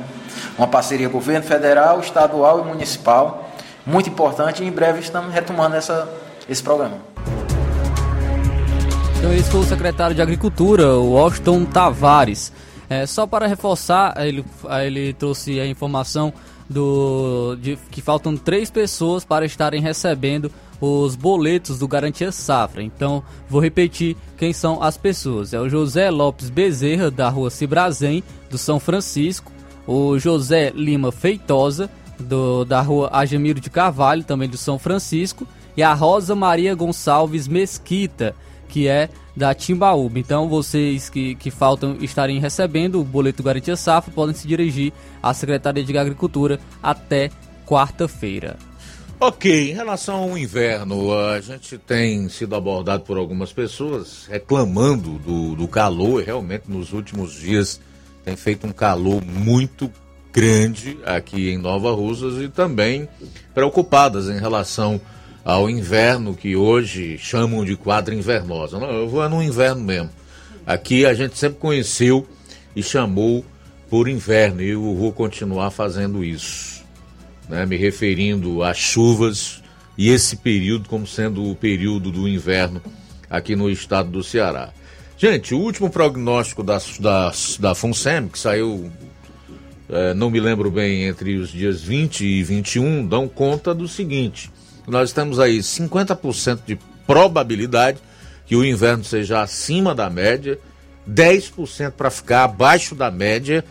[0.57, 3.49] Uma parceria governo federal, estadual e municipal,
[3.85, 6.07] muito importante, e em breve estamos retomando essa,
[6.47, 7.12] esse programa.
[9.23, 12.51] Então esse foi o secretário de Agricultura, o Washington Tavares.
[12.89, 14.43] É, só para reforçar, ele,
[14.81, 16.33] ele trouxe a informação
[16.69, 20.51] do de que faltam três pessoas para estarem recebendo
[20.81, 22.83] os boletos do Garantia Safra.
[22.83, 25.53] Então, vou repetir quem são as pessoas.
[25.53, 29.53] É o José Lopes Bezerra, da rua Cibrazen, do São Francisco.
[29.87, 31.89] O José Lima Feitosa,
[32.19, 35.47] do, da rua Agemiro de Carvalho, também do São Francisco.
[35.77, 38.35] E a Rosa Maria Gonçalves Mesquita,
[38.73, 40.17] que é da Timbaúba.
[40.17, 44.91] Então, vocês que, que faltam estarem recebendo o boleto Garantia Safra podem se dirigir
[45.21, 47.29] à Secretaria de Agricultura até
[47.67, 48.57] quarta-feira.
[49.19, 55.55] Ok, em relação ao inverno, a gente tem sido abordado por algumas pessoas reclamando do,
[55.55, 57.79] do calor, realmente nos últimos dias
[58.25, 59.89] tem feito um calor muito
[60.33, 63.07] grande aqui em Nova Russas e também
[63.53, 65.13] preocupadas em relação ao
[65.69, 68.79] inverno que hoje chamam de quadra invernosa.
[68.79, 70.09] Não, eu vou no inverno mesmo.
[70.65, 72.27] Aqui a gente sempre conheceu
[72.75, 73.45] e chamou
[73.89, 76.83] por inverno e eu vou continuar fazendo isso,
[77.47, 77.65] né?
[77.65, 79.61] me referindo às chuvas
[79.97, 82.81] e esse período como sendo o período do inverno
[83.29, 84.71] aqui no estado do Ceará.
[85.17, 88.91] Gente, o último prognóstico da, da, da FUNSEM, que saiu,
[89.89, 94.49] é, não me lembro bem, entre os dias 20 e 21, dão conta do seguinte:
[94.87, 97.99] nós temos aí 50% de probabilidade
[98.45, 100.59] que o inverno seja acima da média,
[101.09, 103.63] 10% para ficar abaixo da média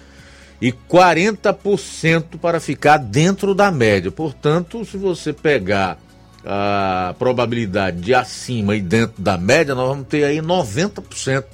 [0.61, 4.11] e 40% para ficar dentro da média.
[4.11, 5.99] Portanto, se você pegar
[6.45, 11.45] a probabilidade de acima e dentro da média, nós vamos ter aí 90%.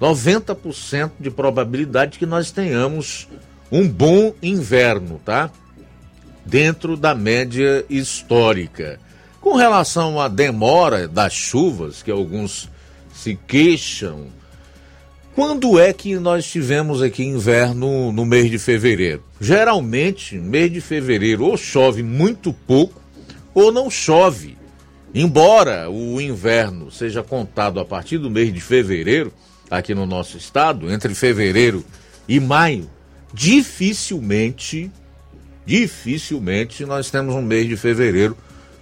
[0.00, 3.28] 90% de probabilidade que nós tenhamos
[3.70, 5.50] um bom inverno, tá?
[6.50, 8.98] Dentro da média histórica.
[9.40, 12.68] Com relação à demora das chuvas, que alguns
[13.14, 14.26] se queixam,
[15.32, 19.22] quando é que nós tivemos aqui inverno no mês de fevereiro?
[19.40, 23.00] Geralmente, mês de fevereiro ou chove muito pouco
[23.54, 24.58] ou não chove.
[25.14, 29.32] Embora o inverno seja contado a partir do mês de fevereiro,
[29.70, 31.84] aqui no nosso estado, entre fevereiro
[32.28, 32.90] e maio,
[33.32, 34.90] dificilmente
[35.64, 38.36] dificilmente nós temos um mês de fevereiro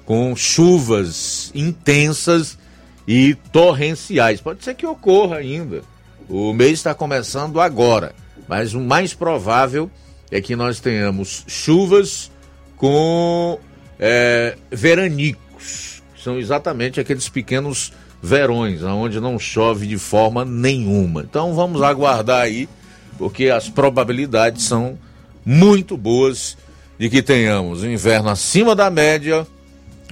[0.05, 2.59] com chuvas intensas
[3.07, 4.41] e torrenciais.
[4.41, 5.83] Pode ser que ocorra ainda.
[6.29, 8.15] O mês está começando agora,
[8.47, 9.91] mas o mais provável
[10.31, 12.31] é que nós tenhamos chuvas
[12.77, 13.59] com
[13.99, 17.93] é, veranicos, são exatamente aqueles pequenos
[18.23, 21.23] verões, onde não chove de forma nenhuma.
[21.23, 22.69] Então vamos aguardar aí,
[23.17, 24.99] porque as probabilidades são
[25.45, 26.57] muito boas
[26.99, 29.47] de que tenhamos inverno acima da média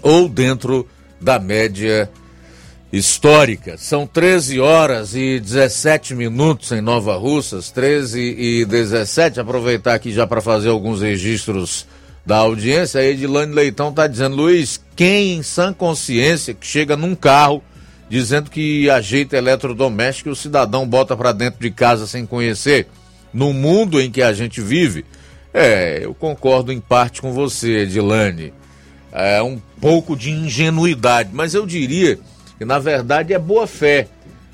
[0.02, 0.86] ou dentro
[1.20, 2.08] da média
[2.92, 3.76] histórica.
[3.76, 9.40] São 13 horas e 17 minutos em Nova Russas, 13 e 17.
[9.40, 11.86] Aproveitar aqui já para fazer alguns registros
[12.24, 13.00] da audiência.
[13.00, 17.62] A Edilane Leitão está dizendo, Luiz, quem em sã consciência que chega num carro
[18.08, 22.86] dizendo que ajeita eletrodoméstico e o cidadão bota para dentro de casa sem conhecer?
[23.34, 25.04] No mundo em que a gente vive,
[25.58, 28.52] é, eu concordo em parte com você, Edilane.
[29.10, 32.18] É um pouco de ingenuidade, mas eu diria
[32.58, 34.06] que na verdade é boa fé.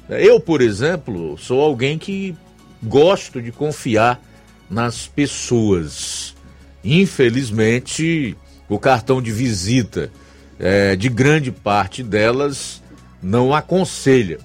[0.08, 2.36] Eu, por exemplo, sou alguém que
[2.80, 4.22] gosto de confiar
[4.70, 6.36] nas pessoas.
[6.84, 8.36] Infelizmente,
[8.68, 10.08] o cartão de visita
[10.56, 12.80] é, de grande parte delas
[13.20, 14.38] não aconselha.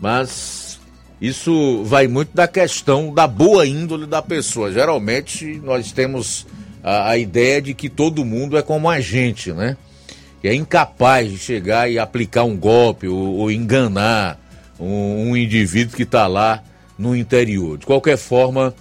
[0.00, 0.61] Mas
[1.22, 4.72] isso vai muito da questão da boa índole da pessoa.
[4.72, 6.44] Geralmente nós temos
[6.82, 9.76] a, a ideia de que todo mundo é como a gente, né?
[10.40, 14.36] Que é incapaz de chegar e aplicar um golpe ou, ou enganar
[14.80, 16.60] um, um, indivíduo que está lá
[16.98, 17.78] no interior.
[17.78, 18.74] De qualquer forma,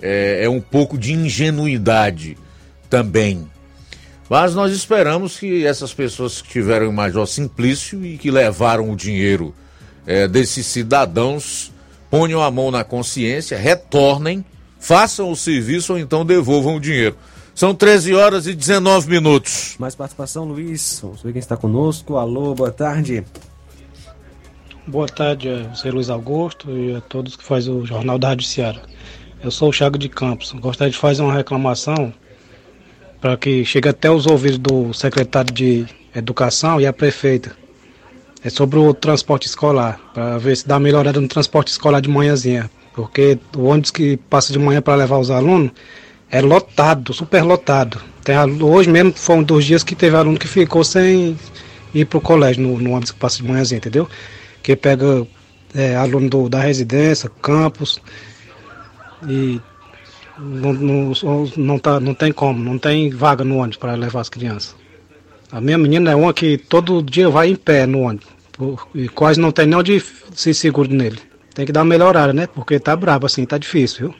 [0.00, 2.38] é, é um pouco de ingenuidade
[2.88, 3.44] também.
[4.30, 8.94] Mas nós esperamos que essas pessoas que tiveram o Major Simplício e que levaram o
[8.94, 9.52] dinheiro
[10.06, 11.72] é, desses cidadãos
[12.10, 14.44] ponham a mão na consciência, retornem,
[14.78, 17.16] façam o serviço ou então devolvam o dinheiro.
[17.54, 19.74] São 13 horas e 19 minutos.
[19.78, 21.00] Mais participação, Luiz.
[21.02, 22.16] Vamos ver quem está conosco.
[22.16, 23.24] Alô, boa tarde.
[24.86, 28.80] Boa tarde, você Luiz Augusto e a todos que fazem o Jornal da Rádio Ceará.
[29.42, 30.52] Eu sou o Chago de Campos.
[30.52, 32.14] Gostaria de fazer uma reclamação
[33.20, 37.54] para que chegue até os ouvidos do secretário de Educação e a prefeita.
[38.42, 42.70] É sobre o transporte escolar, para ver se dá melhorada no transporte escolar de manhãzinha.
[42.94, 45.72] Porque o ônibus que passa de manhã para levar os alunos
[46.30, 48.00] é lotado, super lotado.
[48.22, 51.36] Tem, hoje mesmo foi um dos dias que teve aluno que ficou sem
[51.94, 54.08] ir para o colégio no, no ônibus que passa de manhãzinha, entendeu?
[54.62, 55.26] Que pega
[55.74, 58.00] é, aluno do, da residência, campus,
[59.26, 59.60] e
[60.38, 61.12] não, não,
[61.56, 64.76] não, tá, não tem como, não tem vaga no ônibus para levar as crianças.
[65.50, 68.28] A minha menina é uma que todo dia vai em pé no ônibus,
[68.94, 70.02] e quase não tem nem onde
[70.34, 71.18] se seguro nele.
[71.54, 72.46] Tem que dar uma melhorada, né?
[72.46, 74.14] Porque tá brabo assim, tá difícil, viu?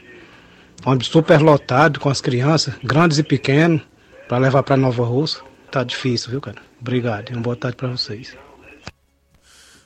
[0.87, 3.83] Ônibus super lotado com as crianças, grandes e pequenos,
[4.27, 5.41] para levar para Nova Rússia.
[5.71, 6.59] Tá difícil, viu, cara?
[6.81, 7.31] Obrigado.
[7.31, 8.35] Uma boa tarde para vocês.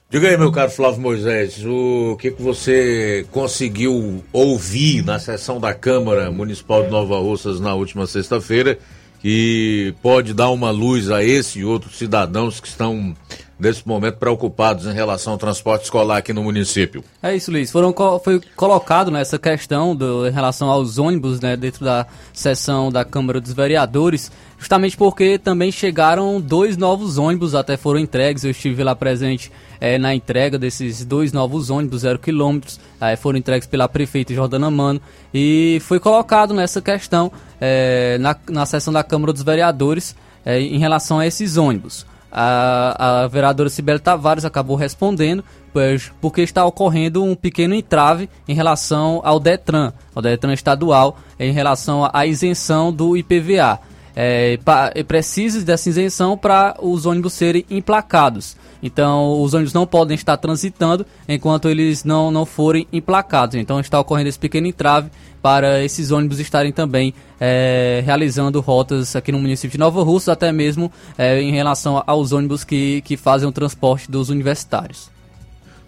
[0.09, 5.73] Diga aí, meu caro Flávio Moisés, o que, que você conseguiu ouvir na sessão da
[5.73, 8.79] Câmara Municipal de Nova Russas na última sexta-feira
[9.23, 13.15] que pode dar uma luz a esse e outros cidadãos que estão
[13.59, 17.05] nesse momento preocupados em relação ao transporte escolar aqui no município.
[17.23, 17.71] É isso, Luiz.
[17.71, 23.05] Foram, foi colocado nessa questão do, em relação aos ônibus né, dentro da sessão da
[23.05, 28.45] Câmara dos Vereadores, justamente porque também chegaram dois novos ônibus, até foram entregues.
[28.45, 29.51] Eu estive lá presente
[29.81, 34.71] é, na entrega desses dois novos ônibus, zero quilômetros, é, foram entregues pela prefeita Jordana
[34.71, 35.01] Mano
[35.33, 40.15] e foi colocado nessa questão é, na, na sessão da Câmara dos Vereadores
[40.45, 42.07] é, em relação a esses ônibus.
[42.33, 48.55] A, a vereadora Sibeli Tavares acabou respondendo, pois, porque está ocorrendo um pequeno entrave em
[48.55, 53.79] relação ao DETRAN, ao DETRAN estadual, em relação à isenção do IPVA.
[54.17, 54.59] É,
[54.95, 58.57] é precisa dessa isenção para os ônibus serem emplacados.
[58.83, 63.55] Então, os ônibus não podem estar transitando enquanto eles não, não forem emplacados.
[63.55, 65.09] Então, está ocorrendo esse pequeno entrave
[65.41, 70.51] para esses ônibus estarem também é, realizando rotas aqui no município de Nova Russa, até
[70.51, 75.11] mesmo é, em relação aos ônibus que, que fazem o transporte dos universitários.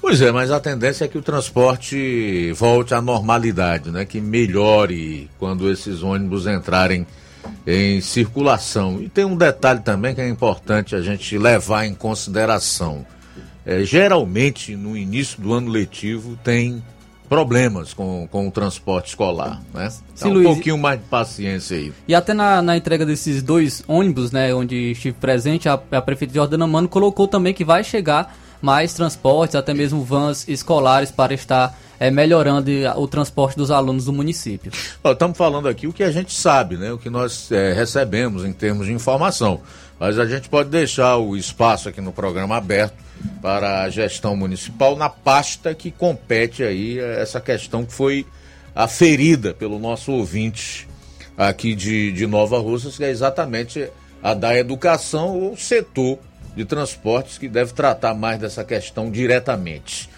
[0.00, 4.04] Pois é, mas a tendência é que o transporte volte à normalidade, né?
[4.04, 7.06] que melhore quando esses ônibus entrarem
[7.66, 9.00] em circulação.
[9.00, 13.06] E tem um detalhe também que é importante a gente levar em consideração.
[13.66, 16.82] É, geralmente, no início do ano letivo, tem
[17.28, 19.90] problemas com, com o transporte escolar, né?
[20.14, 21.92] Então, um Luiz, pouquinho mais de paciência aí.
[22.06, 26.34] E até na, na entrega desses dois ônibus, né, onde estive presente, a, a prefeita
[26.34, 31.78] Jordana Mano colocou também que vai chegar mais transportes, até mesmo vans escolares para estar
[32.04, 34.70] é, melhorando o transporte dos alunos do município.
[35.02, 36.92] Estamos falando aqui o que a gente sabe, né?
[36.92, 39.62] o que nós é, recebemos em termos de informação.
[39.98, 42.94] Mas a gente pode deixar o espaço aqui no programa aberto
[43.40, 48.26] para a gestão municipal na pasta que compete aí essa questão que foi
[48.74, 50.86] aferida pelo nosso ouvinte
[51.38, 53.88] aqui de, de Nova Russas, que é exatamente
[54.22, 56.18] a da educação, o setor
[56.54, 60.12] de transportes que deve tratar mais dessa questão diretamente.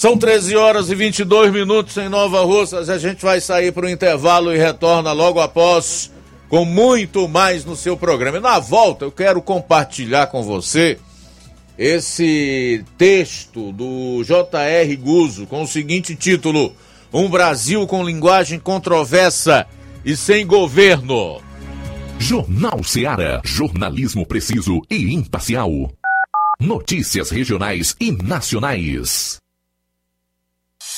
[0.00, 2.88] São 13 horas e 22 minutos em Nova Russas.
[2.88, 6.10] A gente vai sair para o intervalo e retorna logo após
[6.48, 8.38] com muito mais no seu programa.
[8.38, 10.98] E na volta eu quero compartilhar com você
[11.76, 14.96] esse texto do J.R.
[14.96, 16.74] Guzo com o seguinte título:
[17.12, 19.66] Um Brasil com linguagem controversa
[20.02, 21.42] e sem governo.
[22.18, 23.42] Jornal Seara.
[23.44, 25.70] Jornalismo preciso e imparcial.
[26.58, 29.38] Notícias regionais e nacionais.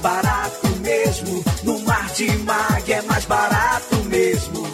[0.00, 1.44] Barato, mesmo.
[1.62, 4.66] No Martimag é mais barato mesmo.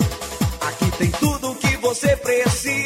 [0.60, 2.85] Aqui tem tudo o que você precisa.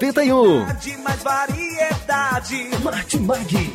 [0.00, 0.64] 81.
[1.02, 2.70] Mais variedade.
[3.20, 3.72] Mag.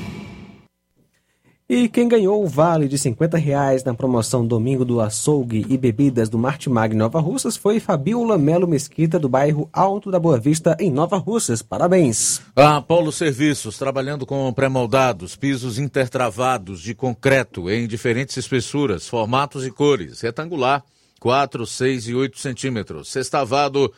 [1.70, 6.30] E quem ganhou o vale de 50 reais na promoção Domingo do Açougue e Bebidas
[6.30, 10.90] do Martimag Nova Russas foi Fabiola Melo Mesquita, do bairro Alto da Boa Vista, em
[10.90, 11.62] Nova Russas.
[11.62, 12.42] Parabéns!
[12.56, 19.66] Ah, A Apolo Serviços, trabalhando com pré-moldados, pisos intertravados de concreto em diferentes espessuras, formatos
[19.66, 20.84] e cores, retangular,
[21.20, 23.92] 4, 6 e 8 centímetros, sextavado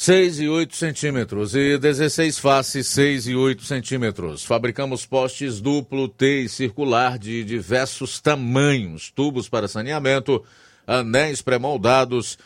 [0.00, 4.42] 6 e 8 centímetros e 16 faces 6 e 8 centímetros.
[4.42, 10.42] Fabricamos postes duplo T e circular de diversos tamanhos, tubos para saneamento,
[10.86, 12.38] anéis pré-moldados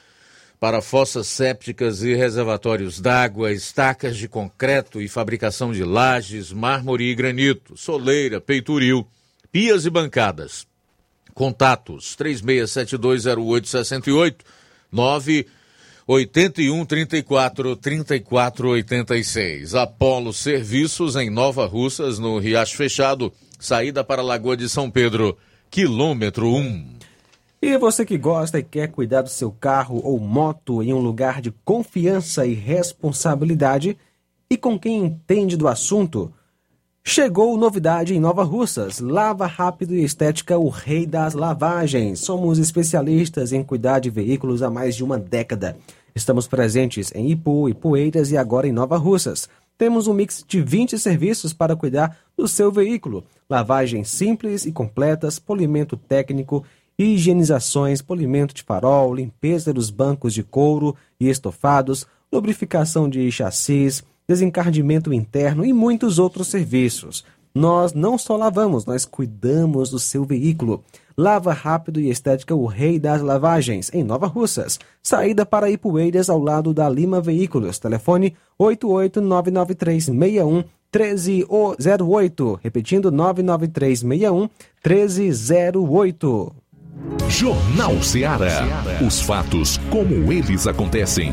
[0.59, 7.15] para fossas sépticas e reservatórios d'água, estacas de concreto e fabricação de lajes, mármore e
[7.15, 9.07] granito, soleira, peitoril,
[9.53, 10.67] pias e bancadas.
[11.33, 14.39] Contatos 36720868
[14.91, 15.47] 9
[16.07, 19.75] 81 34 34 86.
[19.75, 25.39] Apolo Serviços em Nova Russas, no Riacho Fechado, saída para a Lagoa de São Pedro,
[25.71, 26.99] quilômetro 1.
[27.63, 31.41] E você que gosta e quer cuidar do seu carro ou moto em um lugar
[31.41, 33.97] de confiança e responsabilidade
[34.51, 36.31] e com quem entende do assunto,
[37.07, 38.99] chegou novidade em Nova Russas.
[38.99, 42.19] Lava Rápido e Estética, o rei das lavagens.
[42.19, 45.77] Somos especialistas em cuidar de veículos há mais de uma década.
[46.15, 49.49] Estamos presentes em Ipu, Ipueiras e agora em Nova Russas.
[49.77, 53.23] Temos um mix de 20 serviços para cuidar do seu veículo.
[53.51, 56.65] Lavagens simples e completas, polimento técnico,
[56.99, 65.13] higienizações, polimento de farol, limpeza dos bancos de couro e estofados, lubrificação de chassis, desencardimento
[65.13, 67.25] interno e muitos outros serviços.
[67.55, 70.83] Nós não só lavamos, nós cuidamos do seu veículo.
[71.17, 74.81] Lava Rápido e Estética, o rei das lavagens, em Nova Russas.
[75.01, 77.79] Saída para Ipueiras, ao lado da Lima Veículos.
[77.79, 82.61] Telefone 8899361 1308.
[82.63, 84.49] Repetindo, 99361
[84.85, 86.53] 1308.
[87.29, 88.67] Jornal Ceará.
[89.07, 91.33] Os fatos como eles acontecem.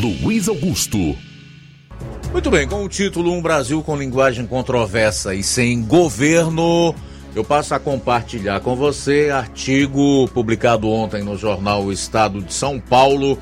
[0.00, 1.14] Luiz Augusto.
[2.32, 6.94] Muito bem, com o título Um Brasil com linguagem controversa e sem governo,
[7.34, 12.80] eu passo a compartilhar com você artigo publicado ontem no jornal o Estado de São
[12.80, 13.38] Paulo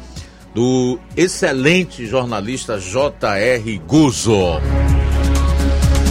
[0.53, 3.79] do excelente jornalista J.R.
[3.87, 4.61] Guzzo.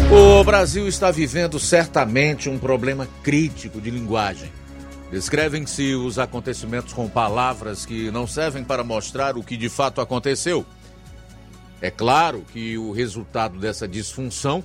[0.10, 4.50] O Brasil está vivendo certamente um problema crítico de linguagem.
[5.12, 10.66] Descrevem-se os acontecimentos com palavras que não servem para mostrar o que de fato aconteceu.
[11.82, 14.64] É claro que o resultado dessa disfunção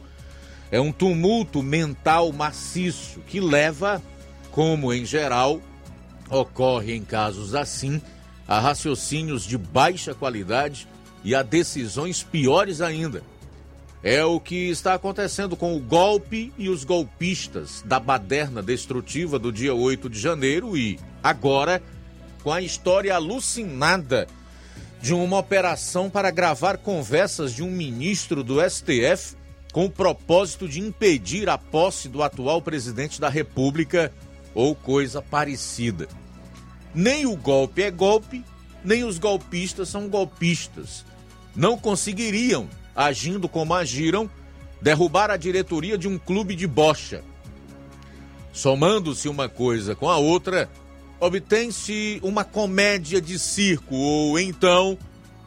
[0.71, 4.03] é um tumulto mental maciço que leva,
[4.51, 5.61] como em geral
[6.29, 8.01] ocorre em casos assim,
[8.49, 10.89] a raciocínios de baixa qualidade
[11.23, 13.23] e a decisões piores ainda.
[14.03, 19.53] É o que está acontecendo com o golpe e os golpistas da baderna destrutiva do
[19.53, 21.81] dia 8 de janeiro e, agora,
[22.43, 24.27] com a história alucinada
[25.01, 29.37] de uma operação para gravar conversas de um ministro do STF
[29.73, 34.13] com o propósito de impedir a posse do atual presidente da República
[34.53, 36.09] ou coisa parecida.
[36.93, 38.45] Nem o golpe é golpe,
[38.85, 41.05] nem os golpistas são golpistas.
[41.55, 44.31] Não conseguiriam agindo como agiram,
[44.81, 47.23] derrubar a diretoria de um clube de bocha.
[48.53, 50.69] Somando-se uma coisa com a outra,
[51.21, 54.99] obtém-se uma comédia de circo ou então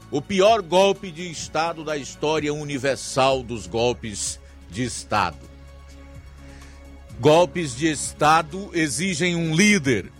[0.09, 4.39] o pior golpe de Estado da história universal dos golpes
[4.69, 5.37] de Estado.
[7.19, 10.11] Golpes de Estado exigem um líder,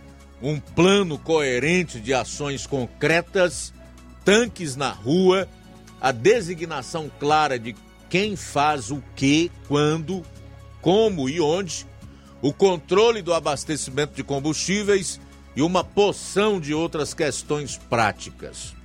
[0.41, 3.73] um plano coerente de ações concretas,
[4.23, 5.47] tanques na rua,
[5.99, 7.75] a designação clara de
[8.09, 10.23] quem faz o que, quando,
[10.81, 11.85] como e onde,
[12.41, 15.19] o controle do abastecimento de combustíveis
[15.55, 18.75] e uma porção de outras questões práticas.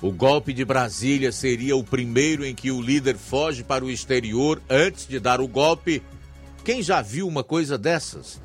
[0.00, 4.62] O golpe de Brasília seria o primeiro em que o líder foge para o exterior
[4.70, 6.00] antes de dar o golpe.
[6.64, 8.40] Quem já viu uma coisa dessas?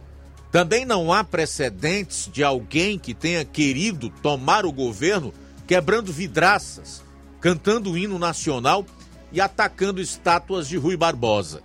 [0.51, 5.31] Também não há precedentes de alguém que tenha querido tomar o governo
[5.67, 7.02] quebrando vidraças,
[7.43, 8.85] cantando o hino nacional
[9.29, 11.61] e atacando estátuas de Rui Barbosa.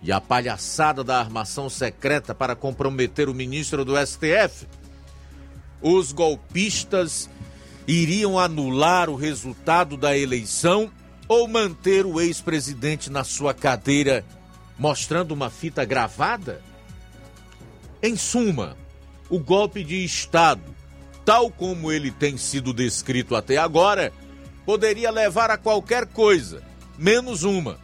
[0.00, 4.66] E a palhaçada da armação secreta para comprometer o ministro do STF.
[5.82, 7.28] Os golpistas
[7.86, 10.90] iriam anular o resultado da eleição
[11.28, 14.24] ou manter o ex-presidente na sua cadeira,
[14.78, 16.62] mostrando uma fita gravada?
[18.02, 18.78] Em suma,
[19.28, 20.74] o golpe de Estado,
[21.22, 24.10] tal como ele tem sido descrito até agora,
[24.64, 26.62] poderia levar a qualquer coisa,
[26.98, 27.78] menos uma: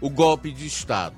[0.00, 1.16] o golpe de Estado.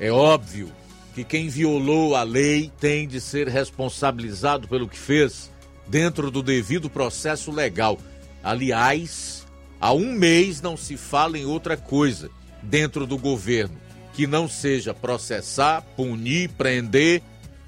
[0.00, 0.70] É óbvio
[1.14, 5.50] que quem violou a lei tem de ser responsabilizado pelo que fez
[5.86, 7.98] dentro do devido processo legal.
[8.42, 9.44] Aliás,
[9.80, 12.30] há um mês não se fala em outra coisa
[12.62, 13.76] dentro do governo
[14.18, 17.22] que não seja processar, punir, prender,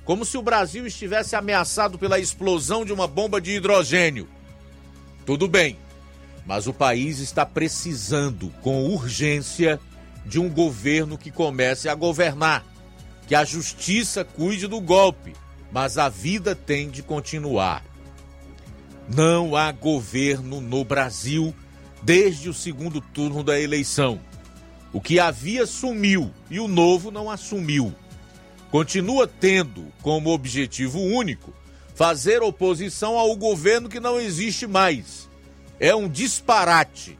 [0.05, 4.28] como se o Brasil estivesse ameaçado pela explosão de uma bomba de hidrogênio.
[5.24, 5.78] Tudo bem,
[6.46, 9.78] mas o país está precisando, com urgência,
[10.24, 12.64] de um governo que comece a governar,
[13.26, 15.34] que a justiça cuide do golpe,
[15.72, 17.84] mas a vida tem de continuar.
[19.08, 21.54] Não há governo no Brasil
[22.02, 24.20] desde o segundo turno da eleição.
[24.92, 27.94] O que havia sumiu e o novo não assumiu.
[28.70, 31.52] Continua tendo como objetivo único
[31.94, 35.30] fazer oposição ao governo que não existe mais.
[35.81, 37.19] É um disparate.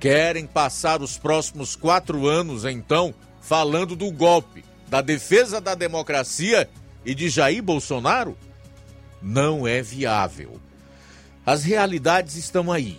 [0.00, 6.68] Querem passar os próximos quatro anos, então, falando do golpe, da defesa da democracia
[7.04, 8.36] e de Jair Bolsonaro?
[9.20, 10.58] Não é viável.
[11.44, 12.98] As realidades estão aí.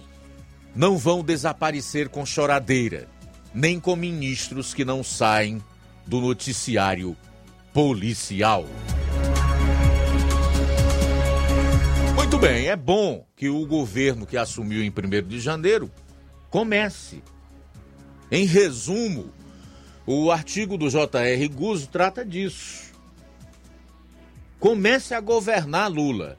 [0.75, 3.07] Não vão desaparecer com choradeira,
[3.53, 5.63] nem com ministros que não saem
[6.05, 7.17] do noticiário
[7.73, 8.65] policial.
[12.35, 15.89] Muito bem, é bom que o governo que assumiu em 1 de janeiro
[16.49, 17.23] comece.
[18.29, 19.31] Em resumo,
[20.05, 21.47] o artigo do J.R.
[21.47, 22.91] Guzzo trata disso.
[24.59, 26.37] Comece a governar Lula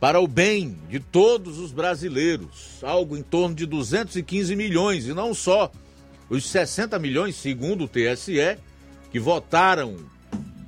[0.00, 5.32] para o bem de todos os brasileiros, algo em torno de 215 milhões, e não
[5.32, 5.70] só
[6.28, 8.58] os 60 milhões, segundo o TSE,
[9.12, 9.98] que votaram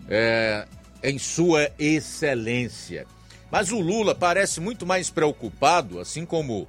[0.09, 0.68] é,
[1.02, 3.05] em sua excelência.
[3.55, 6.66] Mas o Lula parece muito mais preocupado, assim como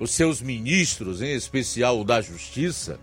[0.00, 2.98] os seus ministros, em especial o da Justiça,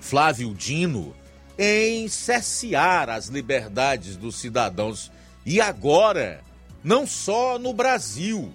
[0.00, 1.14] Flávio Dino,
[1.56, 5.12] em cercear as liberdades dos cidadãos.
[5.46, 6.42] E agora
[6.82, 8.52] não só no Brasil,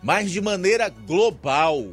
[0.00, 1.88] mas de maneira global.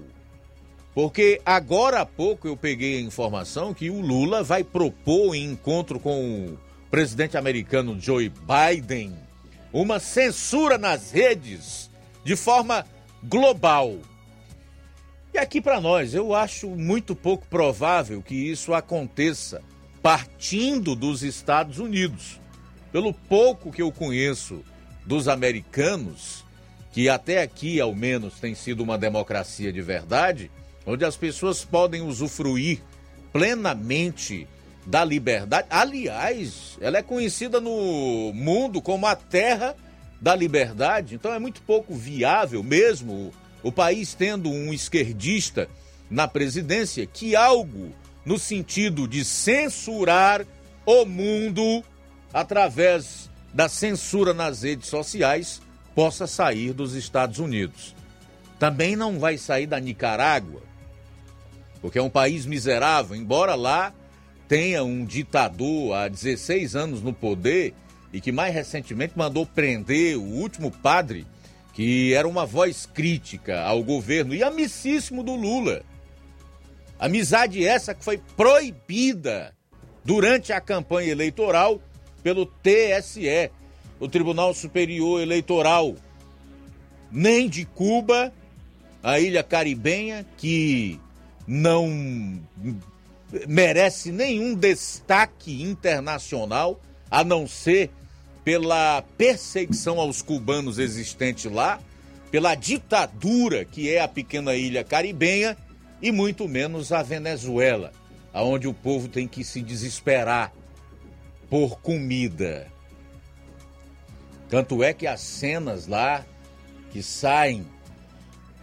[0.93, 5.99] Porque agora há pouco eu peguei a informação que o Lula vai propor em encontro
[5.99, 6.59] com o
[6.91, 9.30] presidente americano Joe Biden
[9.71, 11.89] uma censura nas redes
[12.23, 12.85] de forma
[13.23, 13.97] global.
[15.33, 19.61] E aqui para nós, eu acho muito pouco provável que isso aconteça
[20.01, 22.39] partindo dos Estados Unidos.
[22.91, 24.63] Pelo pouco que eu conheço
[25.05, 26.43] dos americanos,
[26.91, 30.51] que até aqui ao menos tem sido uma democracia de verdade,
[30.85, 32.81] onde as pessoas podem usufruir
[33.31, 34.47] plenamente
[34.85, 35.67] da liberdade.
[35.69, 39.75] Aliás, ela é conhecida no mundo como a terra
[40.19, 43.33] da liberdade, então é muito pouco viável mesmo
[43.63, 45.67] o país tendo um esquerdista
[46.09, 47.91] na presidência que algo
[48.25, 50.45] no sentido de censurar
[50.85, 51.83] o mundo
[52.33, 55.61] através da censura nas redes sociais
[55.95, 57.95] possa sair dos Estados Unidos.
[58.59, 60.61] Também não vai sair da Nicarágua,
[61.81, 63.93] porque é um país miserável, embora lá
[64.51, 67.73] tenha um ditador há 16 anos no poder
[68.11, 71.25] e que mais recentemente mandou prender o último padre
[71.73, 75.83] que era uma voz crítica ao governo e amicíssimo do Lula.
[76.99, 79.55] Amizade essa que foi proibida
[80.03, 81.81] durante a campanha eleitoral
[82.21, 83.49] pelo TSE,
[84.01, 85.95] o Tribunal Superior Eleitoral.
[87.09, 88.33] Nem de Cuba,
[89.01, 90.99] a ilha caribenha, que
[91.47, 92.41] não
[93.47, 96.79] merece nenhum destaque internacional,
[97.09, 97.89] a não ser
[98.43, 101.79] pela perseguição aos cubanos existente lá,
[102.31, 105.57] pela ditadura que é a pequena ilha caribenha
[106.01, 107.91] e muito menos a Venezuela,
[108.33, 110.51] aonde o povo tem que se desesperar
[111.49, 112.67] por comida.
[114.49, 116.25] Tanto é que as cenas lá
[116.91, 117.65] que saem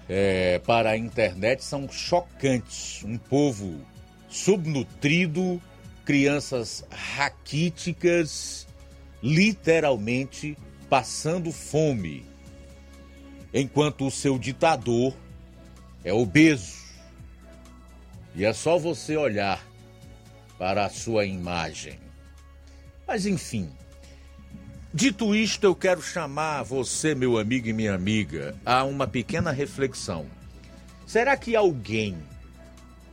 [0.09, 3.03] é, para a internet são chocantes.
[3.05, 3.81] Um povo
[4.29, 5.61] subnutrido,
[6.05, 8.67] crianças raquíticas,
[9.23, 10.57] literalmente
[10.89, 12.25] passando fome,
[13.53, 15.15] enquanto o seu ditador
[16.05, 16.79] é obeso.
[18.35, 19.63] E é só você olhar
[20.59, 21.99] para a sua imagem.
[23.07, 23.71] Mas enfim,
[24.93, 30.27] dito isto, eu quero chamar você, meu amigo e minha amiga, a uma pequena reflexão.
[31.07, 32.19] Será que alguém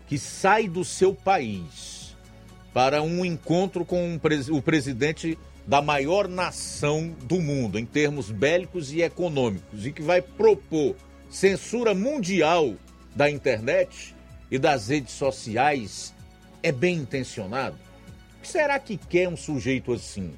[0.07, 2.15] que sai do seu país
[2.73, 4.19] para um encontro com
[4.51, 10.21] o presidente da maior nação do mundo em termos bélicos e econômicos e que vai
[10.21, 10.95] propor
[11.29, 12.75] censura mundial
[13.15, 14.15] da internet
[14.51, 16.13] e das redes sociais
[16.61, 17.77] é bem intencionado?
[18.37, 20.33] O que será que quer um sujeito assim?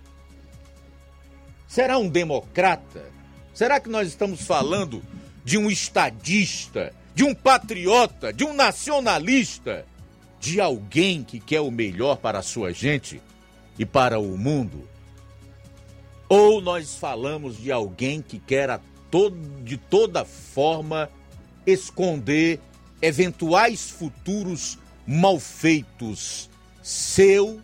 [1.68, 3.06] Será um democrata?
[3.54, 5.04] Será que nós estamos falando
[5.44, 9.88] de um estadista, de um patriota, de um nacionalista,
[10.40, 13.20] de alguém que quer o melhor para a sua gente
[13.80, 14.88] e para o mundo?
[16.30, 18.80] Ou nós falamos de alguém que quer
[19.10, 21.10] todo, de toda forma
[21.66, 22.60] esconder
[23.02, 24.78] eventuais futuros
[25.08, 26.52] malfeitos
[26.84, 27.60] seu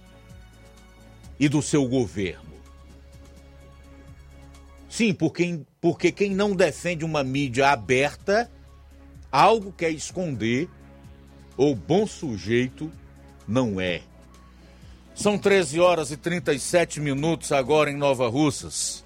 [1.40, 2.56] e do seu governo?
[4.90, 8.50] Sim, porque, porque quem não defende uma mídia aberta,
[9.34, 10.70] algo quer esconder,
[11.58, 12.92] ou bom sujeito
[13.48, 14.02] não é.
[15.16, 19.04] São 13 horas e 37 minutos agora em Nova Russas.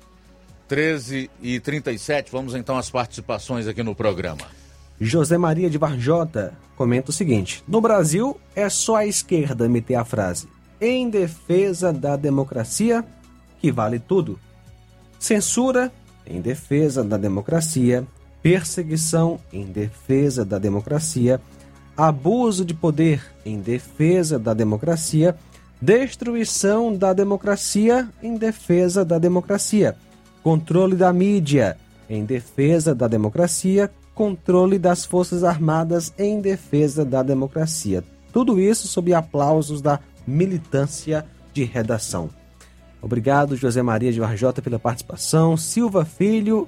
[0.67, 4.45] 13 e 37, vamos então às participações aqui no programa.
[4.99, 10.03] José Maria de Varjota comenta o seguinte: No Brasil é só a esquerda emiter a
[10.03, 10.49] frase
[10.81, 13.03] em defesa da democracia
[13.59, 14.39] que vale tudo.
[15.17, 15.91] Censura
[16.25, 18.05] em defesa da democracia,
[18.47, 21.41] perseguição em defesa da democracia,
[21.97, 25.35] abuso de poder em defesa da democracia
[25.81, 29.97] destruição da democracia em defesa da democracia,
[30.41, 31.77] controle da mídia
[32.09, 38.01] em defesa da democracia, controle das Forças Armadas em defesa da democracia.
[38.31, 42.29] Tudo isso sob aplausos da militância de redação.
[43.01, 45.57] Obrigado, José Maria de Varjota, pela participação.
[45.57, 46.67] Silva Filho,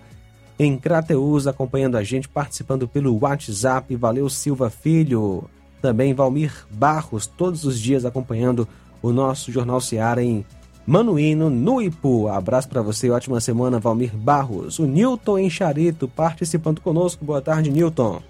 [0.60, 3.96] em Crateus, acompanhando a gente, participando pelo WhatsApp.
[3.96, 5.46] Valeu, Silva Filho.
[5.82, 8.68] Também Valmir Barros, todos os dias acompanhando
[9.02, 10.46] o nosso Jornal Seara em
[10.86, 12.28] Manuíno, no Ipu.
[12.28, 14.78] Abraço para você, ótima semana, Valmir Barros.
[14.78, 17.24] O Newton em Charito participando conosco.
[17.24, 18.22] Boa tarde, Newton.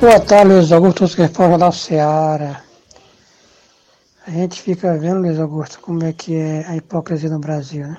[0.00, 2.64] Boa tarde, Luiz Augusto, que é fora da Seara.
[4.26, 7.96] A gente fica vendo, Luiz Augusto, como é que é a hipocrisia no Brasil, né?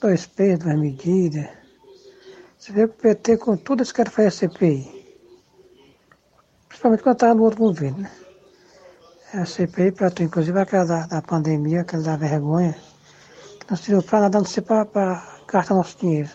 [0.00, 1.46] Dois pesos, duas medidas.
[2.58, 5.00] Você vê que o PT, com tudo, eles querem fazer CPI.
[6.68, 8.10] Principalmente quando estava no outro governo, né?
[9.34, 12.74] a CPI para tu, inclusive aquela da, da pandemia, aquela da vergonha,
[13.60, 14.84] que não serviu para nada, não sei para
[15.46, 16.30] gastar nosso dinheiro.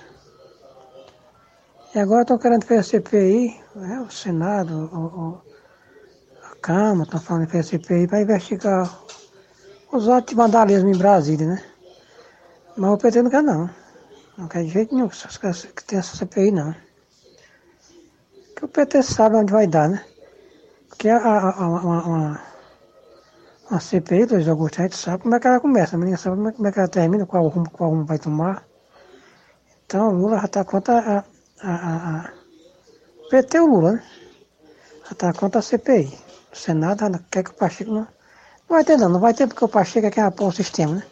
[1.96, 5.42] E agora estão querendo fazer a CPI, né, o Senado, o, o,
[6.52, 9.00] a Câmara, estão falando de fazer a CPI para investigar
[9.92, 11.75] os atos de vandalismo em Brasília, né?
[12.78, 13.70] Mas o PT não quer não.
[14.38, 16.76] Não quer de jeito nenhum que tenha essa CPI não.
[18.48, 20.06] Porque o PT sabe onde vai dar, né?
[20.90, 22.42] Porque a, a, a, uma,
[23.70, 26.36] a CPI, Luiz Augusto, a gente sabe como é que ela começa, mas ninguém sabe
[26.54, 28.66] como é que ela termina, qual rumo, qual rumo vai tomar.
[29.86, 31.18] Então, o Lula já está contra a,
[31.62, 32.32] a, a, a
[33.30, 34.04] PT o Lula, né?
[35.06, 36.18] Já está contra a CPI.
[36.52, 38.08] O Senado quer que o Pacheco não.
[38.68, 40.96] Não vai ter não, não vai ter porque o Pacheco é quem apoia o sistema,
[40.96, 41.04] né?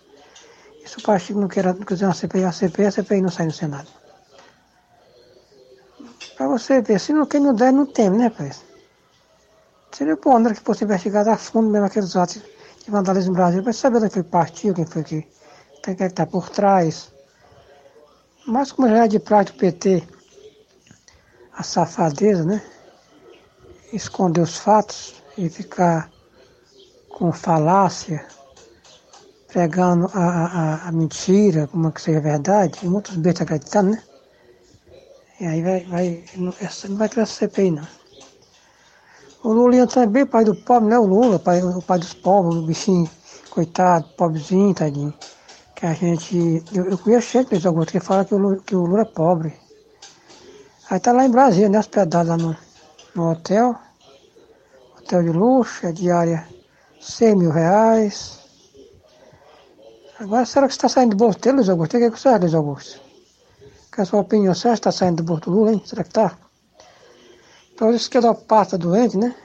[0.84, 3.45] E se o Pacheco não, quer, quiser uma CPI, a CPI, a CPI não sai
[3.45, 3.88] no Senado.
[6.35, 8.51] Para você ver, se não, quem não der, não tem, né, pai?
[9.91, 12.41] Seria bom né, que fosse investigado a fundo mesmo aqueles atos
[12.84, 15.27] de vandalismo no Brasil, para saber daquele partido, quem foi que
[15.84, 17.14] quem é está por trás.
[18.47, 20.03] Mas como já é de prática o PT,
[21.53, 22.61] a safadeza, né?
[23.91, 26.10] Esconder os fatos e ficar
[27.10, 28.26] com falácia,
[29.53, 34.03] pregando a, a, a mentira, como que seja verdade, e muitos bestas acreditando, né?
[35.39, 37.88] E aí vai, vai, não, essa não vai criar CPI não.
[39.43, 40.97] O Lula também, pai do pobre, né?
[40.97, 43.09] O Lula, pai, o pai dos pobres, o bichinho,
[43.51, 45.13] coitado, pobrezinho, tadinho.
[45.75, 46.63] Que a gente.
[46.73, 49.53] Eu, eu conheço Luiz Augusto, que fala que o, que o Lula é pobre.
[50.89, 51.77] Aí tá lá em Brasília, né?
[51.77, 52.55] Hospedado lá no,
[53.13, 53.75] no hotel.
[54.97, 56.47] Hotel de luxo, a diária
[57.01, 58.42] 100 mil reais.
[60.19, 61.95] Agora, será que está saindo do bolso dele, Luiz Augusto?
[61.95, 63.02] O que é que você acha, Luiz Augusto?
[63.91, 65.81] Que a sua opinião, você acha que está saindo do bolso do Lula, hein?
[65.85, 66.38] Será que está?
[67.73, 69.35] Então, é da pasta doente, né?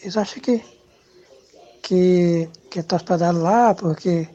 [0.00, 0.62] Eles acham que
[1.82, 4.28] que está hospedado lá porque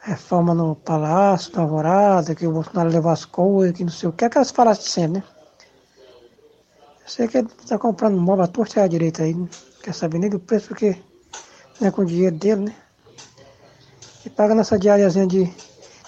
[0.00, 4.12] reforma no Palácio, na Alvorada, que o Bolsonaro levou as coisas, que não sei o
[4.12, 5.24] que, aquelas falassem sempre, né?
[7.02, 9.48] Eu sei que ele está comprando móvel à torta à direita aí, não
[9.82, 10.96] quer saber nem do preço, porque
[11.80, 12.76] não é com o dinheiro dele, né?
[14.24, 15.52] E paga nessa diariazinha de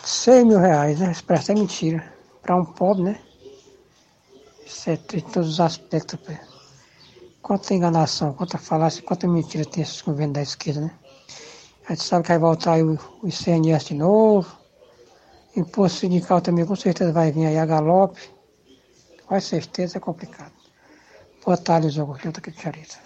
[0.03, 1.13] 100 mil reais, né?
[1.13, 2.13] Isso é mentira.
[2.41, 3.21] Para um pobre, né?
[4.65, 6.19] Isso é em todos os aspectos.
[7.43, 10.91] Quanta enganação, quanta falácia, quanta mentira tem esses governos da esquerda, né?
[11.89, 14.51] A gente sabe que vai voltar aí o, ICNS de novo.
[15.55, 18.21] Imposto sindical também com certeza vai vir aí a galope.
[19.27, 20.53] Com certeza é complicado.
[21.45, 23.06] Boa tarde, Augusto, aqui de Charita.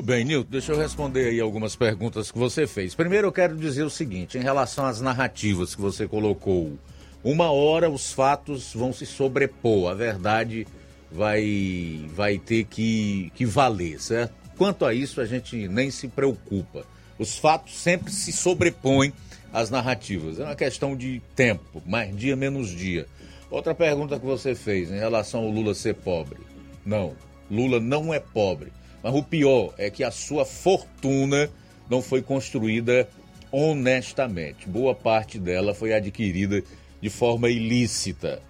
[0.00, 2.94] Bem, Nilton, deixa eu responder aí algumas perguntas que você fez.
[2.94, 6.78] Primeiro eu quero dizer o seguinte, em relação às narrativas que você colocou.
[7.22, 10.66] Uma hora os fatos vão se sobrepor, a verdade
[11.10, 14.32] vai, vai ter que, que valer, certo?
[14.56, 16.86] Quanto a isso, a gente nem se preocupa.
[17.18, 19.12] Os fatos sempre se sobrepõem
[19.52, 20.40] às narrativas.
[20.40, 23.06] É uma questão de tempo, mais dia menos dia.
[23.50, 26.38] Outra pergunta que você fez em relação ao Lula ser pobre.
[26.82, 27.14] Não,
[27.50, 28.72] Lula não é pobre.
[29.02, 31.50] Mas o pior é que a sua fortuna
[31.90, 33.08] não foi construída
[33.50, 34.68] honestamente.
[34.68, 36.62] Boa parte dela foi adquirida
[37.00, 38.40] de forma ilícita.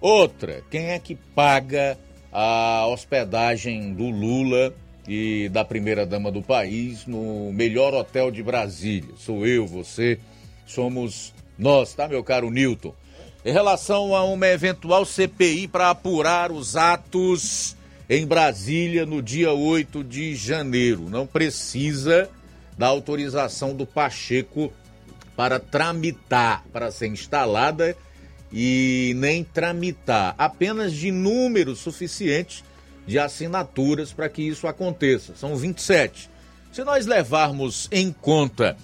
[0.00, 1.98] Outra, quem é que paga
[2.30, 4.74] a hospedagem do Lula
[5.08, 9.14] e da primeira-dama do país no melhor hotel de Brasília?
[9.16, 10.20] Sou eu, você,
[10.66, 12.94] somos nós, tá, meu caro Newton?
[13.44, 17.76] Em relação a uma eventual CPI para apurar os atos
[18.08, 21.08] em Brasília no dia 8 de janeiro.
[21.08, 22.28] Não precisa
[22.76, 24.72] da autorização do Pacheco
[25.36, 27.96] para tramitar, para ser instalada
[28.52, 32.64] e nem tramitar, apenas de número suficiente
[33.06, 35.34] de assinaturas para que isso aconteça.
[35.34, 36.30] São 27.
[36.72, 38.76] Se nós levarmos em conta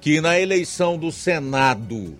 [0.00, 2.18] que na eleição do Senado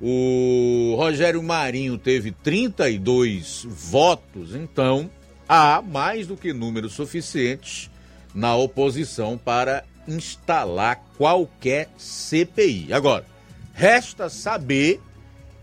[0.00, 5.10] o Rogério Marinho teve 32 votos, então
[5.48, 7.90] há mais do que números suficientes
[8.34, 12.92] na oposição para instalar qualquer CPI.
[12.92, 13.24] Agora,
[13.72, 15.00] resta saber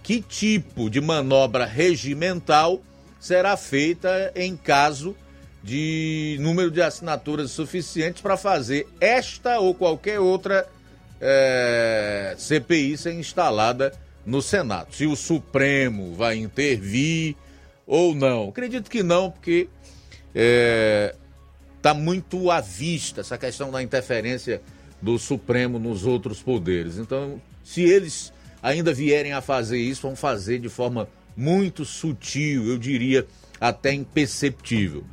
[0.03, 2.81] que tipo de manobra regimental
[3.19, 5.15] será feita em caso
[5.63, 10.67] de número de assinaturas suficientes para fazer esta ou qualquer outra
[11.19, 13.93] é, CPI ser instalada
[14.25, 14.93] no Senado.
[14.95, 17.35] Se o Supremo vai intervir
[17.91, 18.47] ou não.
[18.47, 19.67] Acredito que não, porque
[20.29, 21.13] está é,
[21.81, 24.61] tá muito à vista essa questão da interferência
[25.01, 26.97] do Supremo nos outros poderes.
[26.97, 28.31] Então, se eles
[28.63, 33.27] ainda vierem a fazer isso, vão fazer de forma muito sutil, eu diria
[33.59, 35.03] até imperceptível.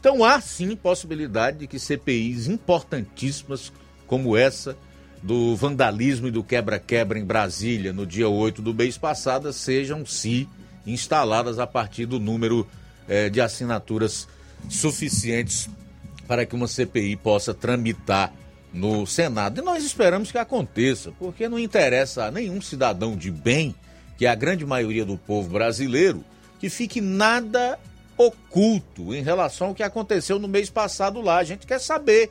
[0.00, 3.72] Então há sim possibilidade de que CPIs importantíssimas
[4.08, 4.76] como essa
[5.22, 10.48] do vandalismo e do quebra-quebra em Brasília no dia 8 do mês passado sejam sim
[10.86, 12.66] instaladas a partir do número
[13.08, 14.28] eh, de assinaturas
[14.68, 15.68] suficientes
[16.26, 18.32] para que uma CPI possa tramitar
[18.72, 19.60] no Senado.
[19.60, 23.74] E nós esperamos que aconteça, porque não interessa a nenhum cidadão de bem,
[24.18, 26.24] que é a grande maioria do povo brasileiro,
[26.58, 27.78] que fique nada
[28.16, 31.38] oculto em relação ao que aconteceu no mês passado lá.
[31.38, 32.30] A gente quer saber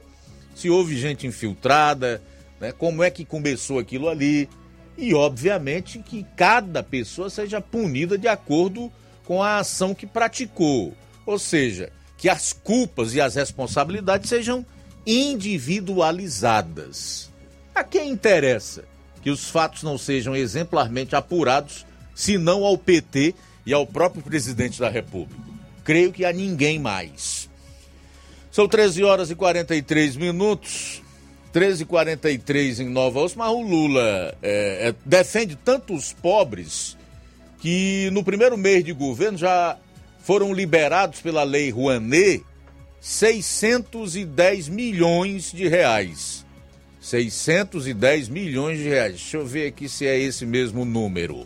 [0.55, 2.21] se houve gente infiltrada,
[2.59, 4.49] né, como é que começou aquilo ali.
[4.97, 8.91] E, obviamente, que cada pessoa seja punida de acordo
[9.25, 10.93] com a ação que praticou.
[11.25, 14.65] Ou seja, que as culpas e as responsabilidades sejam
[15.05, 17.29] individualizadas.
[17.75, 18.85] A quem interessa
[19.21, 24.89] que os fatos não sejam exemplarmente apurados, senão ao PT e ao próprio presidente da
[24.89, 25.41] República?
[25.83, 27.49] Creio que a ninguém mais.
[28.51, 31.02] São 13 horas e 43 minutos.
[31.53, 36.97] 13h43 em Nova Osso, mas o Lula é, é, defende tanto os pobres
[37.59, 39.77] que no primeiro mês de governo já
[40.23, 42.43] foram liberados pela lei Rouanet
[42.99, 46.43] 610 milhões de reais.
[46.99, 49.11] 610 milhões de reais.
[49.11, 51.45] Deixa eu ver aqui se é esse mesmo número,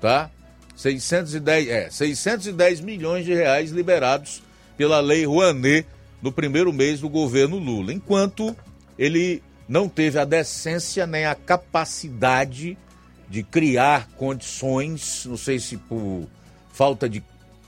[0.00, 0.30] tá?
[0.76, 4.42] 610, é, 610 milhões de reais liberados
[4.76, 5.86] pela Lei Rouanet
[6.22, 8.56] no primeiro mês do governo Lula, enquanto
[8.98, 12.76] ele não teve a decência nem a capacidade
[13.28, 16.28] de criar condições, não sei se por
[16.72, 17.22] falta de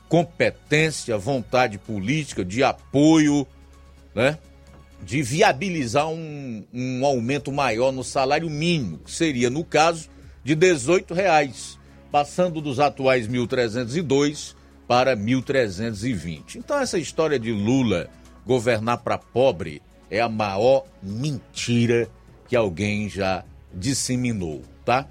[0.08, 3.46] competência, vontade política, de apoio,
[4.14, 4.38] né?
[5.02, 10.08] De viabilizar um, um aumento maior no salário mínimo, que seria, no caso,
[10.42, 11.78] de 18 reais,
[12.10, 14.54] passando dos atuais 1.302
[14.86, 16.56] para 1.320.
[16.56, 18.08] Então essa história de Lula
[18.46, 22.08] governar para pobre é a maior mentira
[22.48, 25.06] que alguém já disseminou, tá?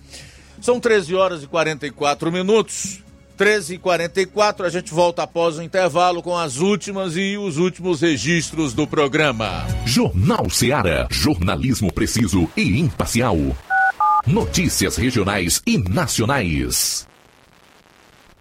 [0.62, 3.04] São 13 horas e 44 minutos.
[3.38, 8.00] 13 e 44 a gente volta após o intervalo com as últimas e os últimos
[8.02, 9.68] registros do programa.
[9.86, 11.08] Jornal Seara.
[11.12, 13.38] Jornalismo preciso e imparcial.
[14.26, 17.06] Notícias regionais e nacionais.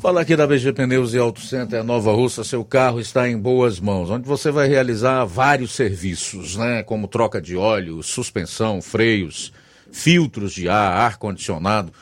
[0.00, 3.80] Fala aqui da BG Pneus e Auto Center Nova Russa, seu carro está em boas
[3.80, 6.84] mãos, onde você vai realizar vários serviços, né?
[6.84, 9.52] Como troca de óleo, suspensão, freios,
[9.90, 11.92] filtros de ar, ar-condicionado,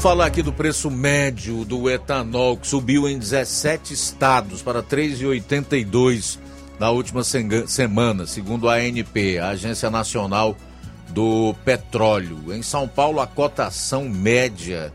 [0.00, 6.38] Vamos falar aqui do preço médio do etanol, que subiu em 17 estados para 3,82
[6.78, 10.56] na última semana, segundo a ANP, a Agência Nacional
[11.10, 12.50] do Petróleo.
[12.50, 14.90] Em São Paulo, a cotação média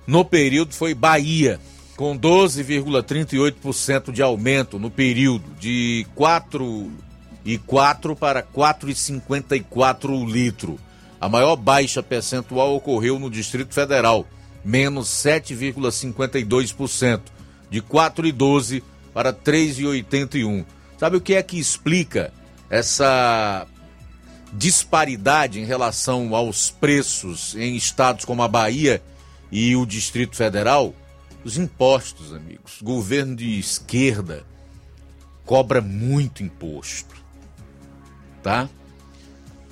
[0.05, 1.59] no período foi Bahia,
[1.97, 7.08] com 12,38% de aumento no período, de 4 e
[7.57, 10.79] 4 para 4,54 o litro.
[11.19, 14.25] A maior baixa percentual ocorreu no Distrito Federal,
[14.63, 17.21] menos 7,52%,
[17.69, 18.81] de 4,12
[19.13, 20.65] para 3,81.
[20.97, 22.31] Sabe o que é que explica
[22.69, 23.67] essa
[24.53, 29.03] disparidade em relação aos preços em estados como a Bahia
[29.51, 30.95] e o Distrito Federal?
[31.43, 32.81] Os impostos, amigos.
[32.81, 34.45] O governo de esquerda
[35.45, 37.18] cobra muito imposto
[38.41, 38.69] tá?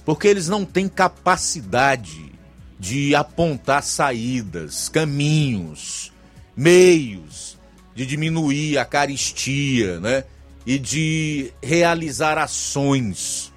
[0.05, 2.31] Porque eles não têm capacidade
[2.79, 6.11] de apontar saídas, caminhos,
[6.55, 7.57] meios
[7.95, 10.23] de diminuir a caristia, né?
[10.65, 13.51] E de realizar ações.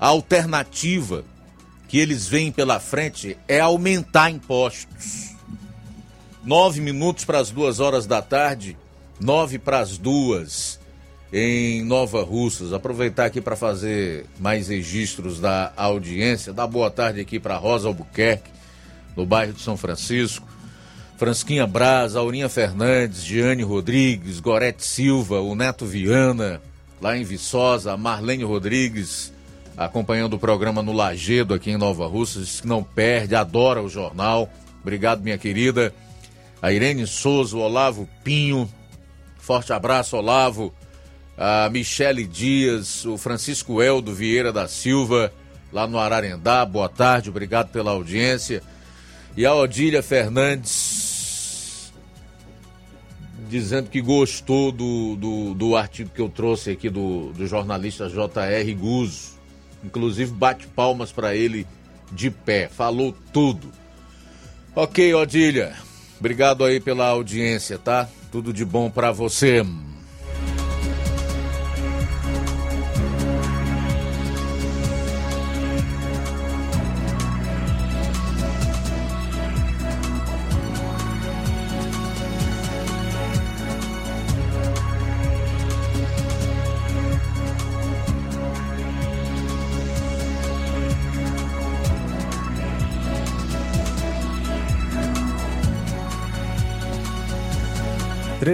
[0.00, 1.24] A alternativa
[1.86, 5.34] que eles veem pela frente é aumentar impostos.
[6.42, 8.76] Nove minutos para as duas horas da tarde,
[9.20, 10.80] nove para as duas
[11.36, 12.72] em Nova Russas.
[12.72, 16.52] Aproveitar aqui para fazer mais registros da audiência.
[16.52, 18.52] Dar boa tarde aqui para Rosa Albuquerque,
[19.16, 20.46] no bairro de São Francisco.
[21.16, 26.62] Fransquinha Braz, Aurinha Fernandes, Giane Rodrigues, Gorete Silva, o Neto Viana,
[27.02, 29.32] lá em Viçosa, Marlene Rodrigues,
[29.76, 34.48] acompanhando o programa no Lagedo aqui em Nova Russas, que não perde, adora o jornal.
[34.82, 35.92] Obrigado, minha querida.
[36.62, 38.68] A Irene Souza, o Olavo Pinho.
[39.36, 40.72] Forte abraço, Olavo
[41.36, 45.32] a Michele Dias, o Francisco Eldo Vieira da Silva,
[45.72, 46.64] lá no Ararendá.
[46.64, 48.62] Boa tarde, obrigado pela audiência.
[49.36, 51.92] E a Odília Fernandes,
[53.48, 58.74] dizendo que gostou do, do, do artigo que eu trouxe aqui do, do jornalista J.R.
[58.74, 59.34] Guzzo.
[59.82, 61.66] Inclusive, bate palmas para ele
[62.12, 62.68] de pé.
[62.68, 63.70] Falou tudo.
[64.74, 65.74] Ok, Odília.
[66.18, 68.08] Obrigado aí pela audiência, tá?
[68.30, 69.62] Tudo de bom para você.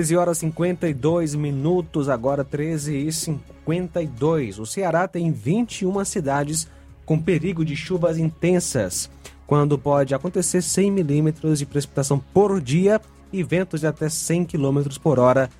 [0.01, 4.59] 13 horas 52 minutos, agora 13 e 52.
[4.59, 6.66] O Ceará tem 21 cidades
[7.05, 9.10] com perigo de chuvas intensas,
[9.47, 12.98] quando pode acontecer 100 milímetros de precipitação por dia
[13.31, 15.51] e ventos de até 100 km por hora.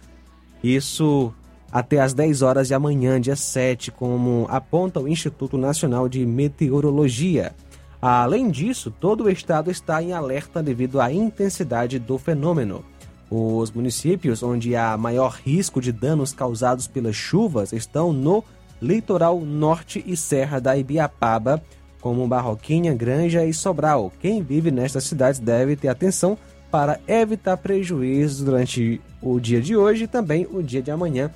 [0.65, 1.35] Isso
[1.71, 7.55] até às 10 horas de amanhã, dia 7, como aponta o Instituto Nacional de Meteorologia.
[8.01, 12.83] Além disso, todo o estado está em alerta devido à intensidade do fenômeno.
[13.31, 18.43] Os municípios onde há maior risco de danos causados pelas chuvas estão no
[18.83, 21.63] litoral norte e serra da Ibiapaba,
[22.01, 24.13] como Barroquinha, Granja e Sobral.
[24.21, 26.37] Quem vive nestas cidades deve ter atenção
[26.73, 31.31] para evitar prejuízos durante o dia de hoje e também o dia de amanhã,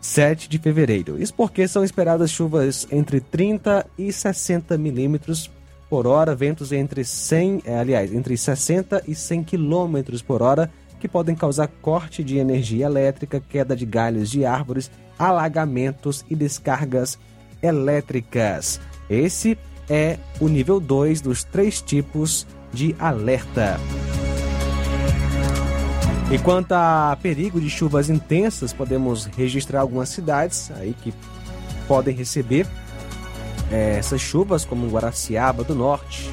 [0.00, 1.20] 7 de fevereiro.
[1.20, 5.50] Isso porque são esperadas chuvas entre 30 e 60 milímetros
[5.88, 10.70] por hora, ventos entre 100, eh, aliás, entre 60 e 100 quilômetros por hora
[11.04, 17.18] que podem causar corte de energia elétrica, queda de galhos de árvores, alagamentos e descargas
[17.62, 18.80] elétricas.
[19.10, 23.78] Esse é o nível 2 dos três tipos de alerta.
[26.32, 31.12] E quanto a perigo de chuvas intensas, podemos registrar algumas cidades aí que
[31.86, 32.66] podem receber
[33.70, 36.30] é, essas chuvas, como Guaraciaba do Norte,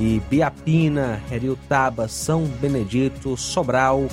[0.00, 4.08] e Biapina, Heriutaba, São Benedito, Sobral,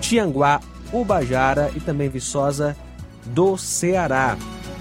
[0.00, 0.60] Tianguá,
[0.92, 2.76] Ubajara e também Viçosa
[3.26, 4.38] do Ceará.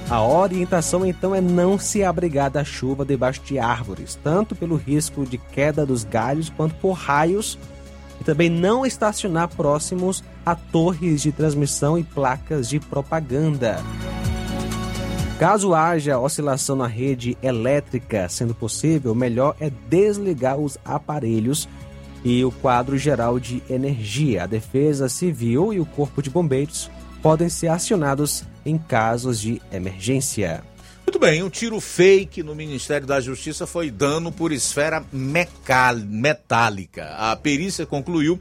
[0.07, 5.25] A orientação então é não se abrigar da chuva debaixo de árvores, tanto pelo risco
[5.25, 7.57] de queda dos galhos quanto por raios,
[8.21, 13.79] e também não estacionar próximos a torres de transmissão e placas de propaganda.
[15.39, 21.65] Caso haja oscilação na rede elétrica, sendo possível, melhor é desligar os aparelhos
[22.25, 24.43] e o quadro geral de energia.
[24.43, 26.91] A Defesa Civil e o Corpo de Bombeiros
[27.21, 30.61] podem ser acionados em casos de emergência.
[31.07, 37.15] Muito bem, um tiro fake no Ministério da Justiça foi dano por esfera metálica.
[37.17, 38.37] A perícia concluiu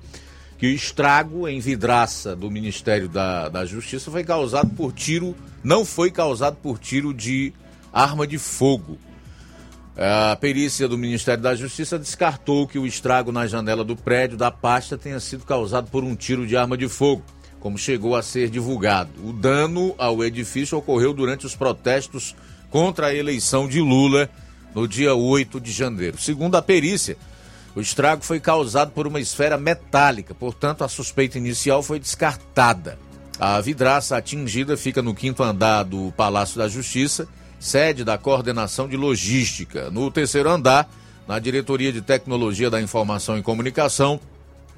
[0.59, 5.85] que o estrago em vidraça do Ministério da, da Justiça foi causado por tiro, não
[5.85, 7.53] foi causado por tiro de
[7.93, 8.99] arma de fogo.
[9.97, 14.51] A perícia do Ministério da Justiça descartou que o estrago na janela do prédio da
[14.51, 17.23] pasta tenha sido causado por um tiro de arma de fogo,
[17.61, 19.11] como chegou a ser divulgado.
[19.25, 22.35] O dano ao edifício ocorreu durante os protestos
[22.69, 24.29] contra a eleição de Lula
[24.75, 26.19] no dia 8 de janeiro.
[26.19, 27.17] Segundo a perícia,
[27.79, 32.99] o estrago foi causado por uma esfera metálica, portanto, a suspeita inicial foi descartada.
[33.39, 37.29] A vidraça atingida fica no quinto andar do Palácio da Justiça,
[37.61, 39.93] sede da coordenação de logística.
[39.93, 40.91] No terceiro andar,
[41.29, 44.19] na Diretoria de Tecnologia da Informação e Comunicação,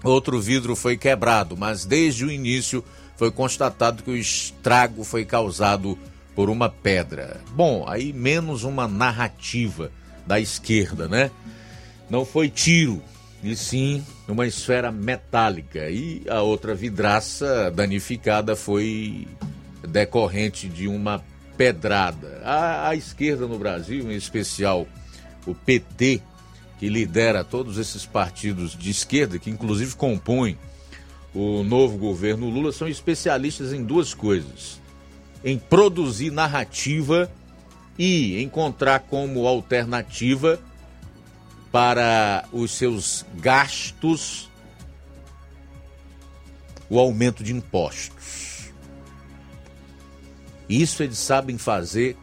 [0.05, 2.85] outro vidro foi quebrado, mas desde o início
[3.17, 5.99] foi constatado que o estrago foi causado
[6.37, 7.41] por uma pedra.
[7.55, 9.91] Bom, aí menos uma narrativa
[10.27, 11.31] da esquerda, né?
[12.11, 13.01] Não foi tiro,
[13.43, 15.89] e sim uma esfera metálica.
[15.89, 19.27] E a outra vidraça danificada foi
[19.89, 21.25] decorrente de uma
[21.57, 22.43] pedrada.
[22.45, 24.87] A, a esquerda no Brasil, em especial
[25.47, 26.21] o PT,
[26.79, 30.59] que lidera todos esses partidos de esquerda, que inclusive compõem
[31.35, 34.81] o novo governo Lula, são especialistas em duas coisas:
[35.45, 37.31] em produzir narrativa
[37.99, 40.59] e encontrar como alternativa
[41.71, 44.51] para os seus gastos
[46.89, 48.71] o aumento de impostos.
[50.69, 52.17] Isso eles sabem fazer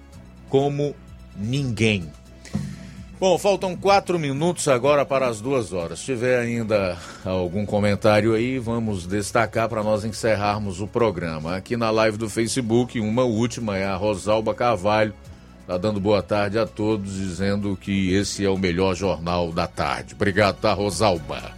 [0.49, 0.95] como
[1.35, 2.11] ninguém.
[3.19, 5.99] Bom, faltam quatro minutos agora para as duas horas.
[5.99, 11.55] Se tiver ainda algum comentário aí, vamos destacar para nós encerrarmos o programa.
[11.55, 15.15] Aqui na live do Facebook, uma última é a Rosalba Carvalho
[15.67, 20.15] Tá dando boa tarde a todos, dizendo que esse é o melhor jornal da tarde.
[20.15, 21.51] Obrigado, tá, Rosalba?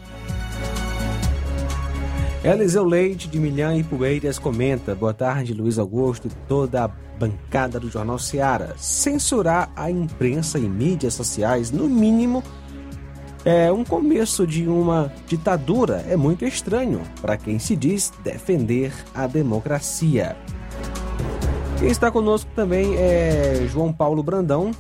[2.44, 7.80] Eliseu Leite, de Milhã e Poeiras, comenta: Boa tarde, Luiz Augusto e toda a bancada
[7.80, 8.73] do Jornal Seara.
[8.77, 12.41] Censurar a imprensa e mídias sociais, no mínimo,
[13.45, 16.03] é um começo de uma ditadura.
[16.10, 20.36] É muito estranho para quem se diz defender a democracia.
[21.80, 24.72] Quem está conosco também é João Paulo Brandão.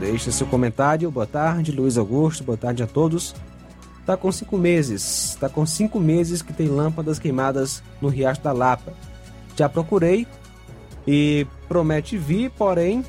[0.00, 1.10] Deixa seu comentário.
[1.10, 2.42] Boa tarde, Luiz Augusto.
[2.42, 3.34] Boa tarde a todos.
[4.00, 5.34] Está com cinco meses.
[5.34, 8.94] Está com cinco meses que tem lâmpadas queimadas no Riacho da Lapa.
[9.54, 10.26] Já procurei
[11.06, 13.04] e promete vir, porém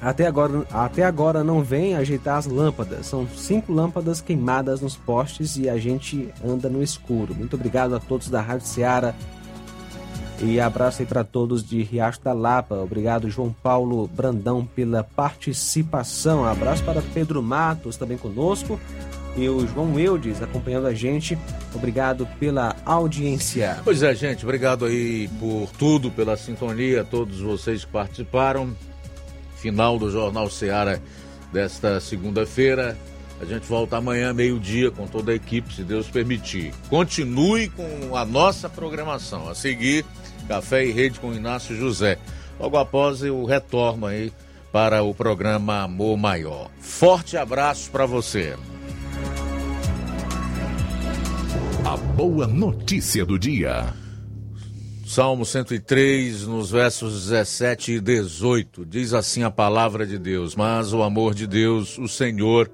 [0.00, 3.04] até agora, até agora não vem ajeitar as lâmpadas.
[3.04, 7.34] São cinco lâmpadas queimadas nos postes e a gente anda no escuro.
[7.34, 9.14] Muito obrigado a todos da Rádio Ceará
[10.40, 12.76] e abraço aí para todos de Riacho da Lapa.
[12.76, 16.44] Obrigado, João Paulo Brandão, pela participação.
[16.44, 18.78] Abraço para Pedro Matos, também conosco.
[19.36, 21.38] E o João Eudes acompanhando a gente.
[21.74, 23.78] Obrigado pela audiência.
[23.84, 24.44] Pois é, gente.
[24.44, 28.74] Obrigado aí por tudo, pela sintonia, todos vocês que participaram.
[29.56, 31.02] Final do Jornal Seara
[31.52, 32.96] desta segunda-feira.
[33.40, 36.72] A gente volta amanhã, meio-dia, com toda a equipe, se Deus permitir.
[36.88, 39.48] Continue com a nossa programação.
[39.48, 40.06] A seguir,
[40.46, 42.18] Café e Rede com Inácio José.
[42.58, 44.32] Logo após, eu retorno aí
[44.72, 46.70] para o programa Amor Maior.
[46.80, 48.54] Forte abraço para você.
[51.84, 53.94] A boa notícia do dia.
[55.06, 61.02] Salmo 103, nos versos 17 e 18, diz assim a palavra de Deus: Mas o
[61.02, 62.68] amor de Deus, o Senhor,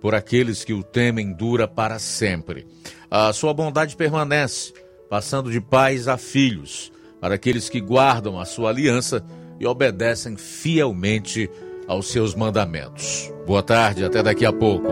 [0.00, 2.66] por aqueles que o temem dura para sempre.
[3.10, 4.72] A sua bondade permanece,
[5.10, 6.92] passando de pais a filhos,
[7.22, 9.24] para aqueles que guardam a sua aliança
[9.60, 11.48] e obedecem fielmente
[11.86, 13.32] aos seus mandamentos.
[13.46, 14.88] Boa tarde, até daqui a pouco.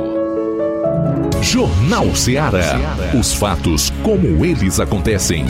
[1.43, 2.78] Jornal Ceará.
[3.19, 5.44] Os fatos como eles acontecem.